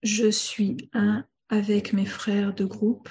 Je 0.03 0.31
suis 0.31 0.89
un 0.95 1.29
avec 1.51 1.93
mes 1.93 2.07
frères 2.07 2.55
de 2.55 2.65
groupe 2.65 3.11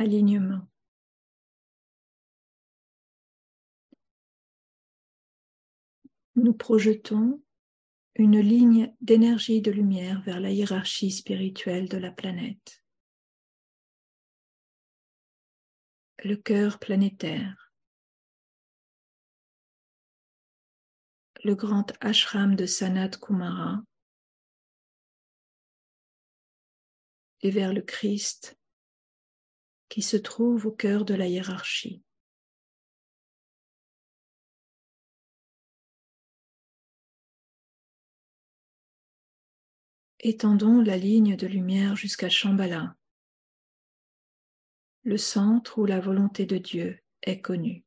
Alignement. 0.00 0.66
Nous 6.36 6.54
projetons 6.54 7.42
une 8.14 8.40
ligne 8.40 8.96
d'énergie 9.02 9.60
de 9.60 9.70
lumière 9.70 10.22
vers 10.22 10.40
la 10.40 10.50
hiérarchie 10.52 11.10
spirituelle 11.10 11.90
de 11.90 11.98
la 11.98 12.10
planète. 12.10 12.82
Le 16.24 16.36
cœur 16.36 16.78
planétaire. 16.78 17.70
Le 21.44 21.54
grand 21.54 21.92
ashram 22.00 22.56
de 22.56 22.64
Sanat 22.64 23.10
Kumara 23.20 23.82
et 27.42 27.50
vers 27.50 27.74
le 27.74 27.82
Christ 27.82 28.59
qui 29.90 30.00
se 30.00 30.16
trouve 30.16 30.66
au 30.66 30.72
cœur 30.72 31.04
de 31.04 31.14
la 31.14 31.26
hiérarchie. 31.26 32.02
Étendons 40.20 40.80
la 40.80 40.96
ligne 40.96 41.36
de 41.36 41.46
lumière 41.46 41.96
jusqu'à 41.96 42.28
Shambhala, 42.28 42.94
le 45.02 45.16
centre 45.16 45.78
où 45.78 45.86
la 45.86 45.98
volonté 45.98 46.46
de 46.46 46.58
Dieu 46.58 47.02
est 47.22 47.40
connue. 47.40 47.84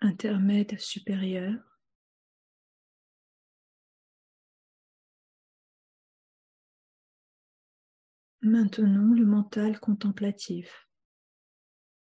Intermède 0.00 0.78
supérieur, 0.78 1.70
Maintenant 8.42 9.12
le 9.12 9.26
mental 9.26 9.78
contemplatif, 9.80 10.88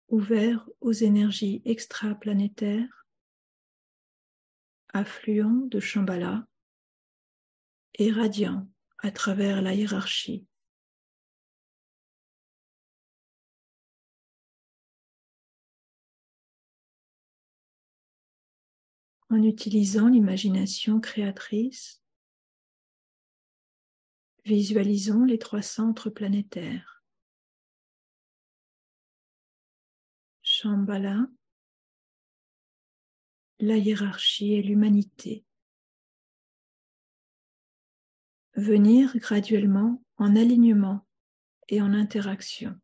ouvert 0.09 0.67
aux 0.81 0.91
énergies 0.91 1.61
extraplanétaires, 1.63 3.07
affluent 4.89 5.67
de 5.67 5.79
Shambhala 5.79 6.45
et 7.95 8.11
radiant 8.11 8.69
à 8.99 9.11
travers 9.11 9.61
la 9.61 9.73
hiérarchie. 9.73 10.45
En 19.29 19.43
utilisant 19.43 20.07
l'imagination 20.07 20.99
créatrice, 20.99 22.01
Visualisons 24.47 25.25
les 25.25 25.39
trois 25.39 25.61
centres 25.61 26.09
planétaires. 26.09 27.03
Shambhala, 30.41 31.27
la 33.59 33.75
hiérarchie 33.75 34.53
et 34.53 34.63
l'humanité. 34.63 35.43
Venir 38.55 39.17
graduellement 39.17 40.01
en 40.15 40.37
alignement 40.37 41.05
et 41.67 41.81
en 41.81 41.91
interaction. 41.91 42.79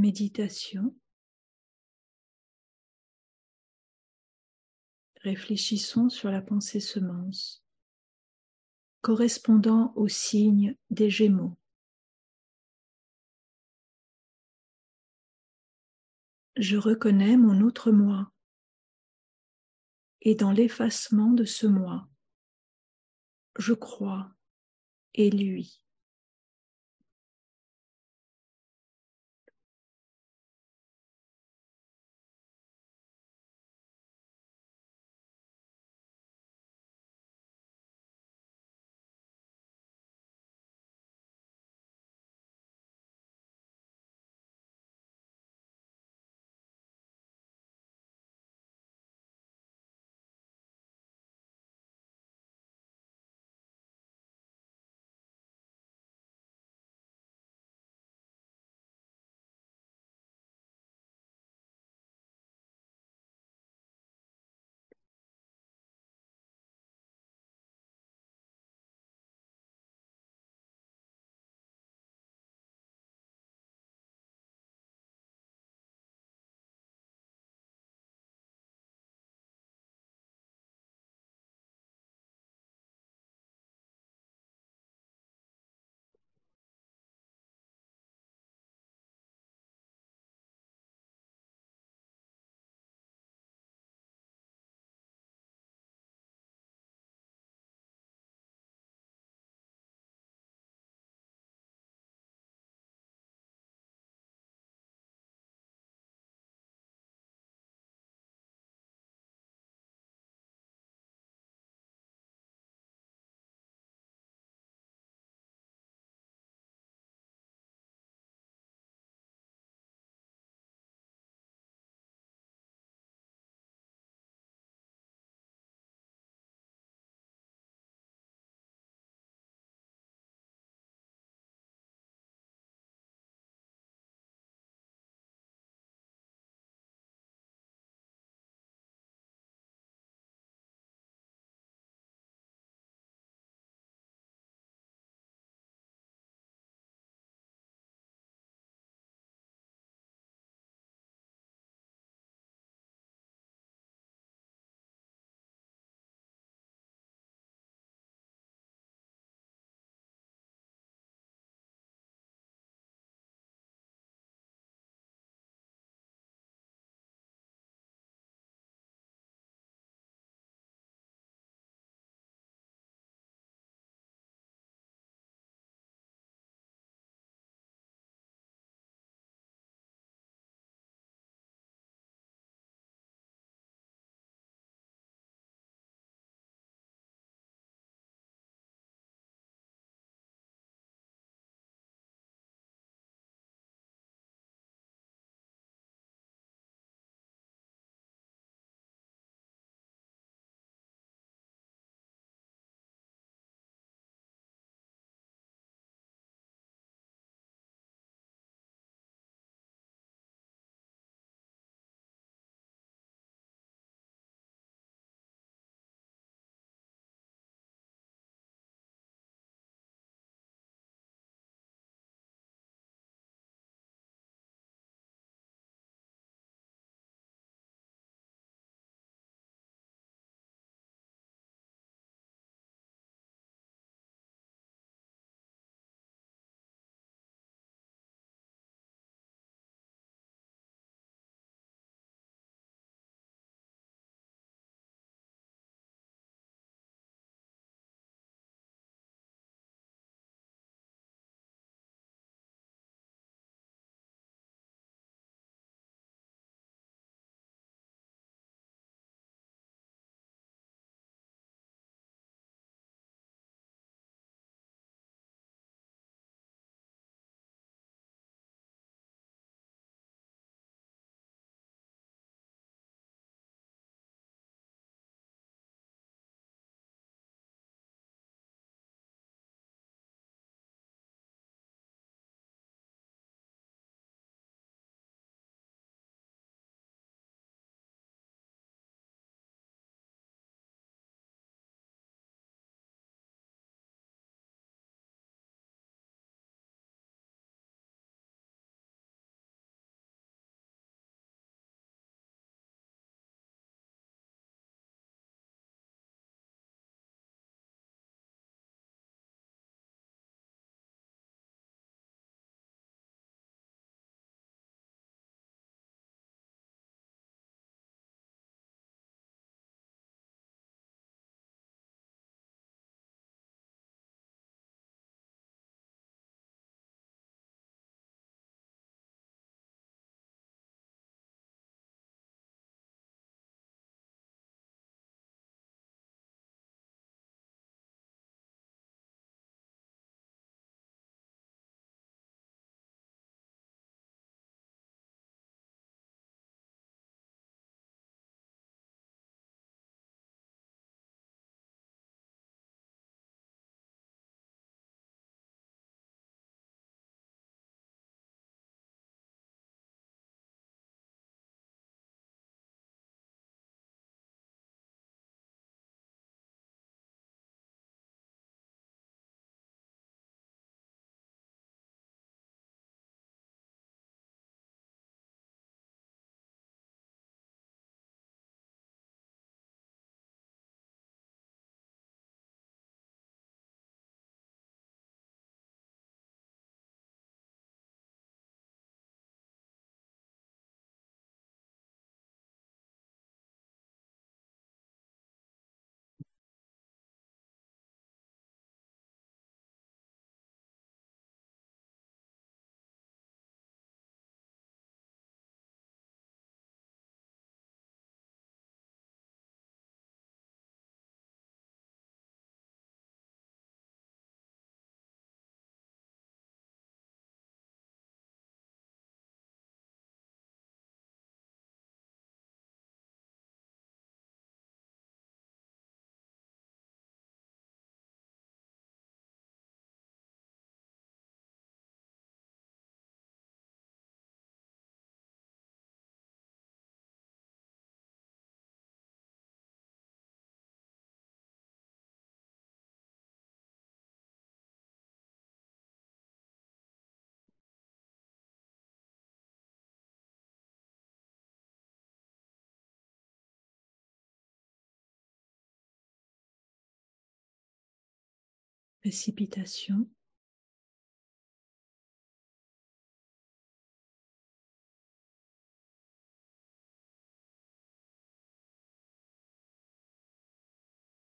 Méditation. 0.00 0.96
Réfléchissons 5.22 6.08
sur 6.08 6.30
la 6.30 6.40
pensée 6.40 6.80
semence 6.80 7.62
correspondant 9.02 9.92
au 9.96 10.08
signe 10.08 10.76
des 10.90 11.08
Gémeaux. 11.08 11.56
Je 16.56 16.76
reconnais 16.76 17.36
mon 17.36 17.62
autre 17.62 17.90
moi 17.90 18.30
et 20.22 20.34
dans 20.34 20.52
l'effacement 20.52 21.32
de 21.32 21.44
ce 21.44 21.66
moi, 21.66 22.08
je 23.58 23.72
crois 23.72 24.30
et 25.14 25.30
lui. 25.30 25.79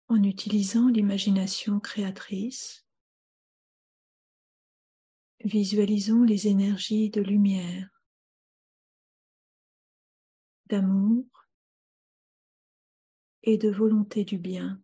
En 0.08 0.22
utilisant 0.22 0.88
l'imagination 0.88 1.80
créatrice, 1.80 2.86
visualisons 5.44 6.22
les 6.22 6.48
énergies 6.48 7.10
de 7.10 7.20
lumière, 7.20 8.02
d'amour. 10.66 11.24
Et 13.44 13.56
de 13.56 13.70
volonté 13.70 14.24
du 14.24 14.36
bien 14.36 14.82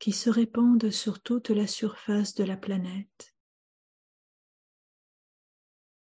qui 0.00 0.12
se 0.12 0.30
répandent 0.30 0.90
sur 0.90 1.20
toute 1.20 1.50
la 1.50 1.66
surface 1.66 2.34
de 2.34 2.42
la 2.42 2.56
planète 2.56 3.36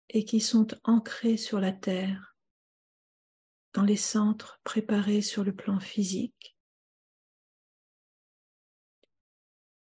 et 0.09 0.25
qui 0.25 0.41
sont 0.41 0.69
ancrés 0.85 1.37
sur 1.37 1.59
la 1.59 1.73
Terre 1.73 2.37
dans 3.75 3.83
les 3.83 3.97
centres 3.97 4.61
préparés 4.63 5.21
sur 5.21 5.43
le 5.43 5.55
plan 5.55 5.81
physique 5.81 6.57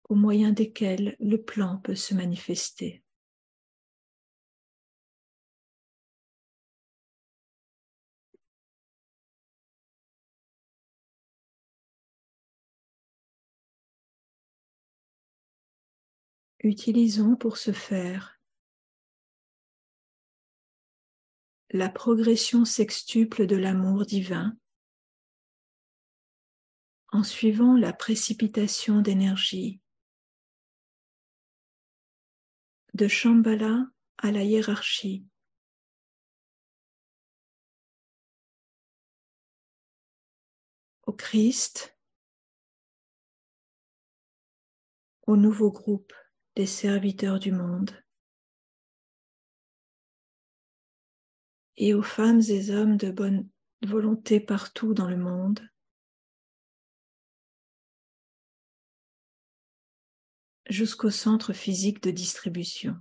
au 0.09 0.15
moyen 0.15 0.51
desquels 0.51 1.15
le 1.19 1.41
plan 1.41 1.77
peut 1.77 1.95
se 1.95 2.15
manifester. 2.15 3.04
Utilisons 16.65 17.35
pour 17.35 17.57
ce 17.57 17.71
faire. 17.71 18.41
La 21.69 21.89
progression 21.89 22.65
sextuple 22.65 23.45
de 23.45 23.55
l'amour 23.55 24.03
divin. 24.03 24.57
En 27.09 27.21
suivant 27.21 27.77
la 27.77 27.93
précipitation 27.93 29.01
d'énergie. 29.01 29.79
De 32.95 33.07
Shambhala 33.07 33.85
à 34.17 34.31
la 34.31 34.41
hiérarchie. 34.41 35.23
Au 41.05 41.13
Christ, 41.13 41.95
au 45.27 45.37
nouveau 45.37 45.71
groupe 45.71 46.11
des 46.55 46.65
serviteurs 46.65 47.39
du 47.39 47.51
monde 47.51 47.91
et 51.77 51.93
aux 51.93 52.03
femmes 52.03 52.41
et 52.47 52.71
hommes 52.71 52.97
de 52.97 53.11
bonne 53.11 53.49
volonté 53.81 54.39
partout 54.39 54.93
dans 54.93 55.09
le 55.09 55.17
monde. 55.17 55.59
jusqu'au 60.69 61.11
centre 61.11 61.53
physique 61.53 62.01
de 62.01 62.11
distribution. 62.11 62.95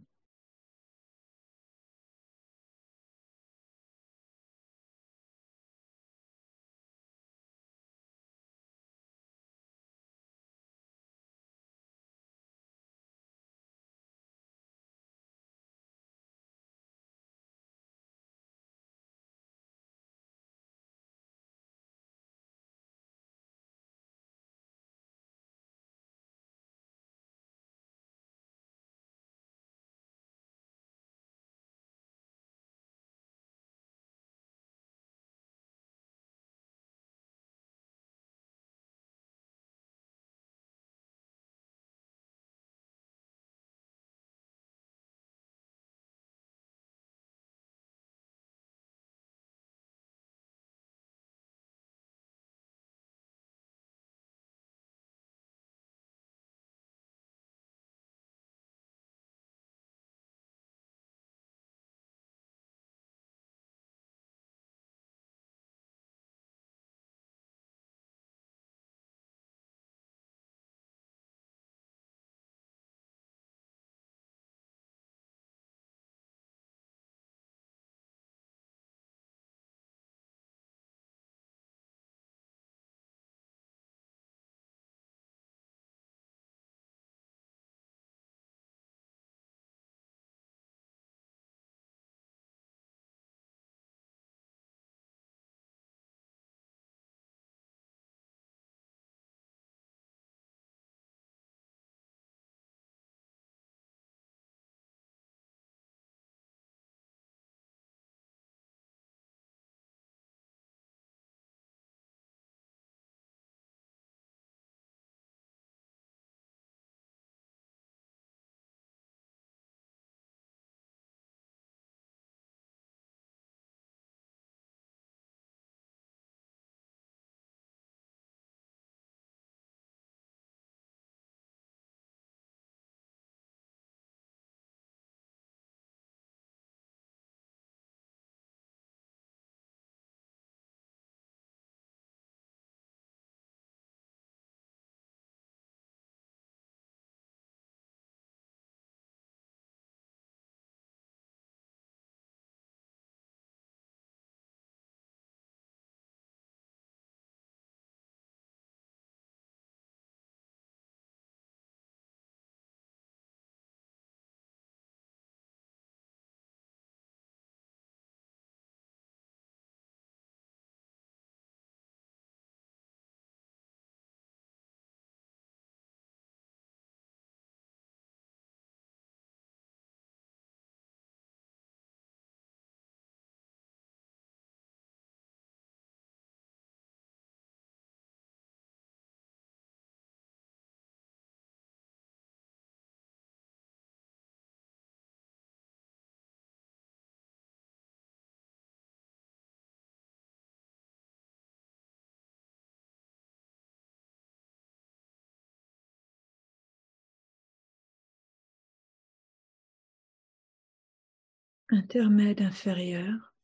Intermède 211.74 212.40
inférieur, 212.40 213.34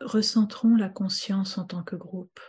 recentrons 0.00 0.76
la 0.76 0.88
conscience 0.88 1.58
en 1.58 1.64
tant 1.64 1.82
que 1.82 1.96
groupe 1.96 2.40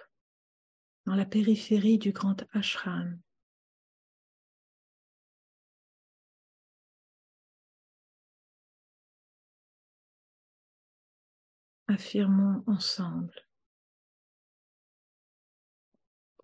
dans 1.05 1.15
la 1.15 1.25
périphérie 1.25 1.97
du 1.97 2.11
grand 2.11 2.43
ashram. 2.51 3.19
Affirmons 11.87 12.63
ensemble. 12.67 13.47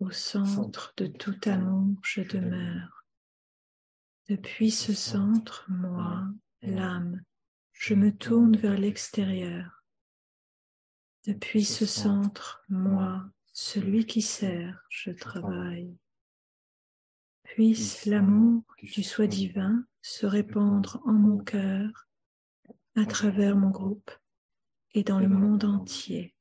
Au 0.00 0.10
centre 0.10 0.92
de 0.96 1.06
tout 1.06 1.38
amour, 1.44 1.96
je 2.02 2.22
demeure. 2.22 2.95
Depuis 4.28 4.72
ce 4.72 4.92
centre, 4.92 5.64
moi, 5.68 6.26
l'âme, 6.62 7.22
je 7.72 7.94
me 7.94 8.10
tourne 8.10 8.56
vers 8.56 8.76
l'extérieur. 8.76 9.84
Depuis 11.26 11.64
ce 11.64 11.86
centre, 11.86 12.64
moi, 12.68 13.24
celui 13.52 14.04
qui 14.04 14.22
sert, 14.22 14.84
je 14.88 15.10
travaille. 15.10 15.96
Puisse 17.44 18.04
l'amour 18.06 18.62
du 18.82 19.02
soi 19.02 19.26
divin 19.26 19.86
se 20.02 20.26
répandre 20.26 21.00
en 21.06 21.12
mon 21.12 21.38
cœur, 21.38 22.08
à 22.96 23.06
travers 23.06 23.56
mon 23.56 23.70
groupe 23.70 24.10
et 24.94 25.02
dans 25.02 25.20
le 25.20 25.28
monde 25.28 25.64
entier. 25.64 26.35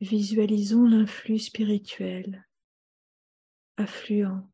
Visualisons 0.00 0.84
l'influx 0.84 1.40
spirituel, 1.40 2.46
affluent, 3.76 4.48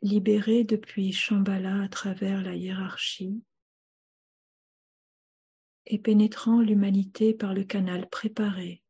libéré 0.00 0.64
depuis 0.64 1.12
Shambhala 1.12 1.82
à 1.82 1.88
travers 1.88 2.40
la 2.40 2.54
hiérarchie 2.54 3.42
et 5.84 5.98
pénétrant 5.98 6.62
l'humanité 6.62 7.34
par 7.34 7.52
le 7.52 7.64
canal 7.64 8.08
préparé. 8.08 8.82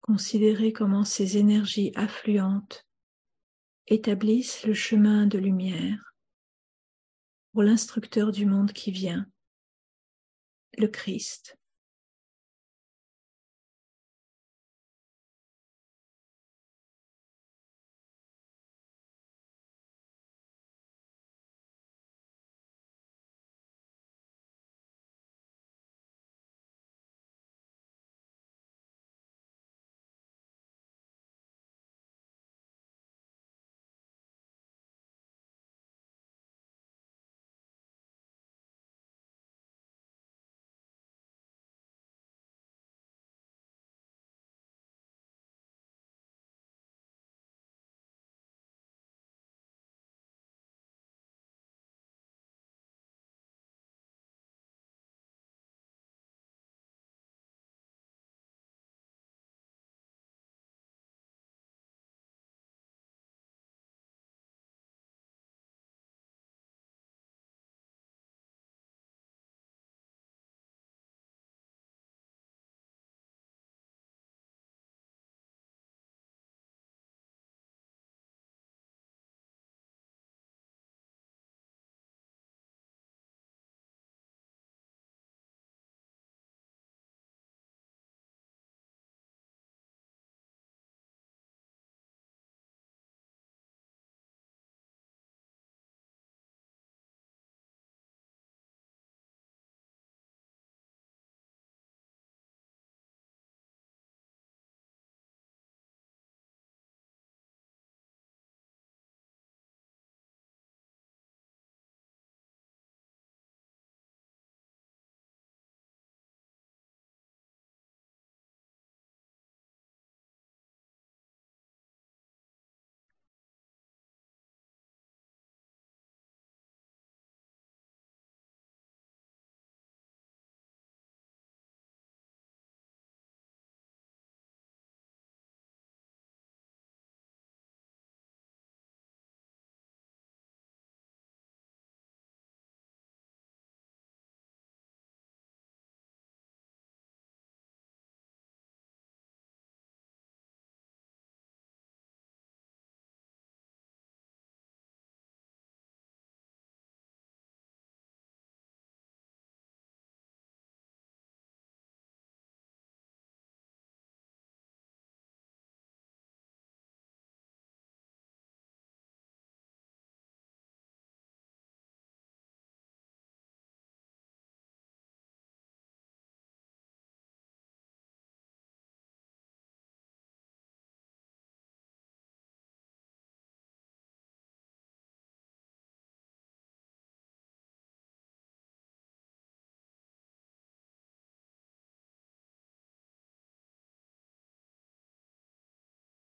Considérez 0.00 0.72
comment 0.72 1.04
ces 1.04 1.38
énergies 1.38 1.90
affluentes 1.96 2.86
établissent 3.88 4.64
le 4.64 4.74
chemin 4.74 5.26
de 5.26 5.38
lumière 5.38 6.11
pour 7.52 7.62
l'instructeur 7.62 8.32
du 8.32 8.46
monde 8.46 8.72
qui 8.72 8.90
vient, 8.90 9.26
le 10.78 10.88
Christ. 10.88 11.58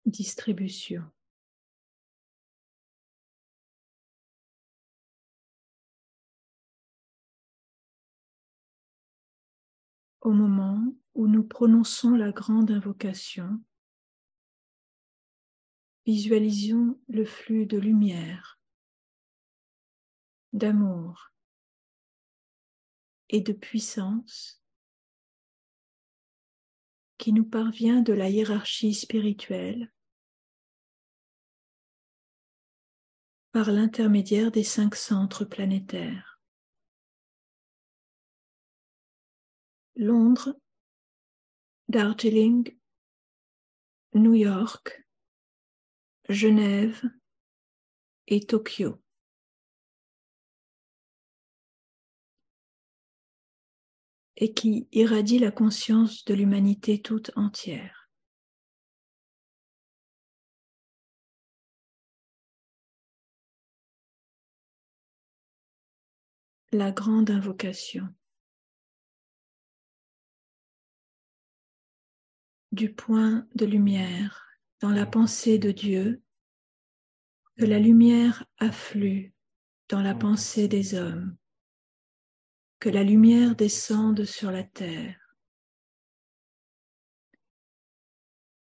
Distribution. 0.08 1.04
Au 10.20 10.32
moment 10.32 10.84
où 11.14 11.26
nous 11.26 11.44
prononçons 11.44 12.10
la 12.10 12.32
grande 12.32 12.70
invocation, 12.70 13.62
visualisons 16.04 16.98
le 17.08 17.24
flux 17.24 17.66
de 17.66 17.78
lumière 17.78 18.58
d'amour 20.52 21.32
et 23.28 23.40
de 23.40 23.52
puissance 23.52 24.62
qui 27.18 27.32
nous 27.32 27.44
parvient 27.44 28.00
de 28.00 28.12
la 28.12 28.30
hiérarchie 28.30 28.94
spirituelle 28.94 29.92
par 33.52 33.70
l'intermédiaire 33.70 34.50
des 34.50 34.64
cinq 34.64 34.94
centres 34.94 35.44
planétaires. 35.44 36.40
Londres, 39.96 40.54
Darjeeling, 41.88 42.78
New 44.14 44.34
York, 44.34 45.04
Genève 46.28 47.02
et 48.26 48.46
Tokyo. 48.46 49.00
et 54.40 54.54
qui 54.54 54.86
irradie 54.92 55.40
la 55.40 55.50
conscience 55.50 56.24
de 56.24 56.32
l'humanité 56.32 57.02
toute 57.02 57.32
entière. 57.34 58.07
La 66.72 66.90
grande 66.92 67.30
invocation 67.30 68.08
du 72.72 72.92
point 72.92 73.46
de 73.54 73.64
lumière 73.64 74.46
dans 74.80 74.90
la 74.90 75.06
pensée 75.06 75.58
de 75.58 75.70
Dieu, 75.70 76.22
que 77.56 77.64
la 77.64 77.78
lumière 77.78 78.44
afflue 78.58 79.32
dans 79.88 80.02
la 80.02 80.14
pensée 80.14 80.68
des 80.68 80.94
hommes 80.94 81.36
que 82.80 82.88
la 82.88 83.02
lumière 83.02 83.56
descende 83.56 84.24
sur 84.24 84.50
la 84.50 84.62
terre. 84.62 85.36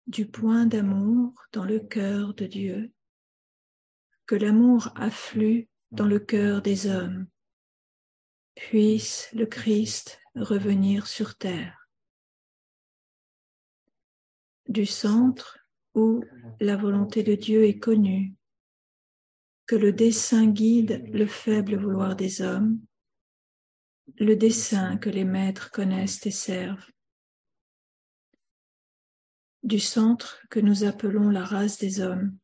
Du 0.08 0.28
point 0.28 0.66
d'amour 0.66 1.34
dans 1.52 1.66
le 1.66 1.80
cœur 1.80 2.34
de 2.34 2.46
Dieu, 2.46 2.94
que 4.26 4.36
l'amour 4.36 4.94
afflue 4.96 5.68
dans 5.92 6.06
le 6.06 6.20
cœur 6.20 6.62
des 6.62 6.88
hommes. 6.88 7.28
Puisse 8.56 9.30
le 9.34 9.46
Christ 9.46 10.20
revenir 10.36 11.08
sur 11.08 11.38
terre. 11.38 11.90
Du 14.68 14.86
centre 14.86 15.60
où 15.94 16.24
la 16.60 16.76
volonté 16.76 17.22
de 17.22 17.36
Dieu 17.36 17.66
est 17.66 17.80
connue, 17.80 18.34
que 19.66 19.76
le 19.76 19.92
dessein 19.92 20.48
guide 20.48 21.06
le 21.12 21.26
faible 21.26 21.76
vouloir 21.76 22.16
des 22.16 22.42
hommes, 22.42 22.80
le 24.18 24.36
dessein 24.36 24.98
que 24.98 25.10
les 25.10 25.26
maîtres 25.26 25.72
connaissent 25.72 26.26
et 26.26 26.32
servent. 26.32 26.92
Du 29.64 29.80
centre 29.80 30.42
que 30.50 30.60
nous 30.60 30.84
appelons 30.84 31.30
la 31.30 31.44
race 31.44 31.78
des 31.78 32.00
hommes, 32.00 32.38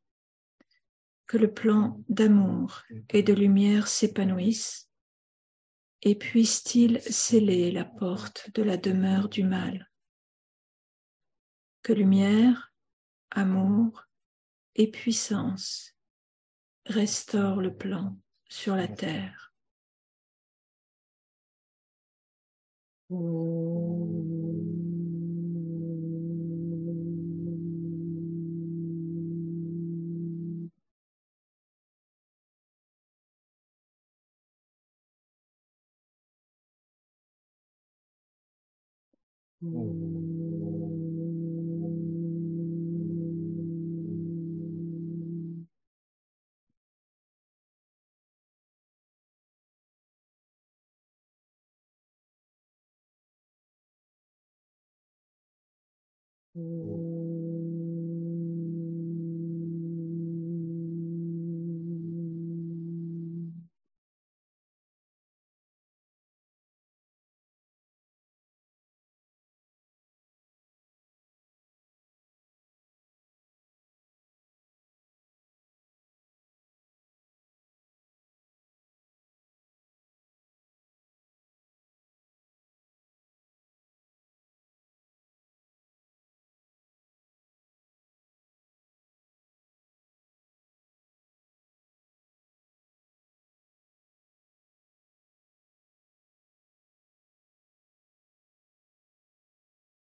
que 1.27 1.37
le 1.37 1.53
plan 1.53 2.03
d'amour 2.09 2.81
et 3.09 3.23
de 3.23 3.33
lumière 3.33 3.87
s'épanouisse, 3.87 4.90
et 6.03 6.15
puisse-t-il 6.15 7.01
sceller 7.01 7.71
la 7.71 7.85
porte 7.85 8.49
de 8.53 8.63
la 8.63 8.77
demeure 8.77 9.29
du 9.29 9.43
mal. 9.43 9.89
Que 11.83 11.93
lumière, 11.93 12.73
amour 13.29 14.03
et 14.75 14.89
puissance 14.89 15.95
restaurent 16.85 17.61
le 17.61 17.75
plan 17.75 18.17
sur 18.49 18.75
la 18.75 18.87
terre. 18.87 19.53
Mm-hmm. 39.63 40.31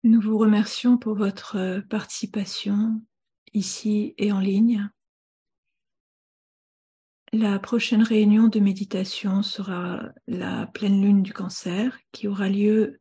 Nous 0.05 0.21
vous 0.21 0.37
remercions 0.37 0.99
pour 0.99 1.15
votre 1.15 1.57
euh, 1.57 1.81
participation 1.81 3.01
ici 3.55 4.13
et 4.19 4.33
en 4.33 4.39
ligne. 4.39 4.91
La 7.33 7.59
prochaine 7.59 8.03
réunion 8.03 8.49
de 8.49 8.61
méditation 8.61 9.43
sera 9.43 10.03
la 10.27 10.67
pleine 10.67 11.01
lune 11.01 11.23
du 11.23 11.33
cancer 11.33 11.99
qui 12.13 12.29
aura 12.29 12.51
lieu 12.51 13.01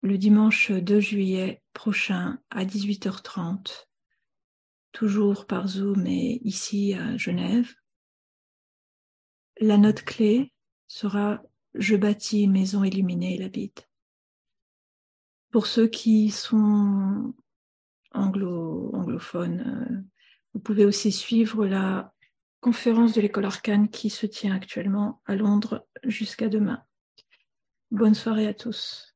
le 0.00 0.16
dimanche 0.16 0.72
2 0.72 1.00
juillet 1.00 1.62
prochain 1.74 2.38
à 2.48 2.64
18h30, 2.64 3.86
toujours 4.92 5.46
par 5.46 5.68
Zoom 5.68 6.06
et 6.06 6.40
ici 6.44 6.94
à 6.94 7.18
Genève. 7.18 7.74
La 9.60 9.76
note 9.76 10.00
clé 10.00 10.50
sera 10.88 11.42
Je 11.74 11.94
bâtis 11.94 12.48
maison 12.48 12.84
illuminée 12.84 13.34
et 13.34 13.38
l'habite. 13.38 13.86
Pour 15.56 15.66
ceux 15.66 15.86
qui 15.86 16.28
sont 16.28 17.32
anglo 18.12 18.90
anglophones, 18.92 19.88
euh, 19.90 19.96
vous 20.52 20.60
pouvez 20.60 20.84
aussi 20.84 21.10
suivre 21.10 21.64
la 21.64 22.12
conférence 22.60 23.14
de 23.14 23.22
l'école 23.22 23.46
arcane 23.46 23.88
qui 23.88 24.10
se 24.10 24.26
tient 24.26 24.54
actuellement 24.54 25.22
à 25.24 25.34
Londres 25.34 25.86
jusqu'à 26.04 26.50
demain. 26.50 26.84
Bonne 27.90 28.12
soirée 28.12 28.46
à 28.46 28.52
tous. 28.52 29.15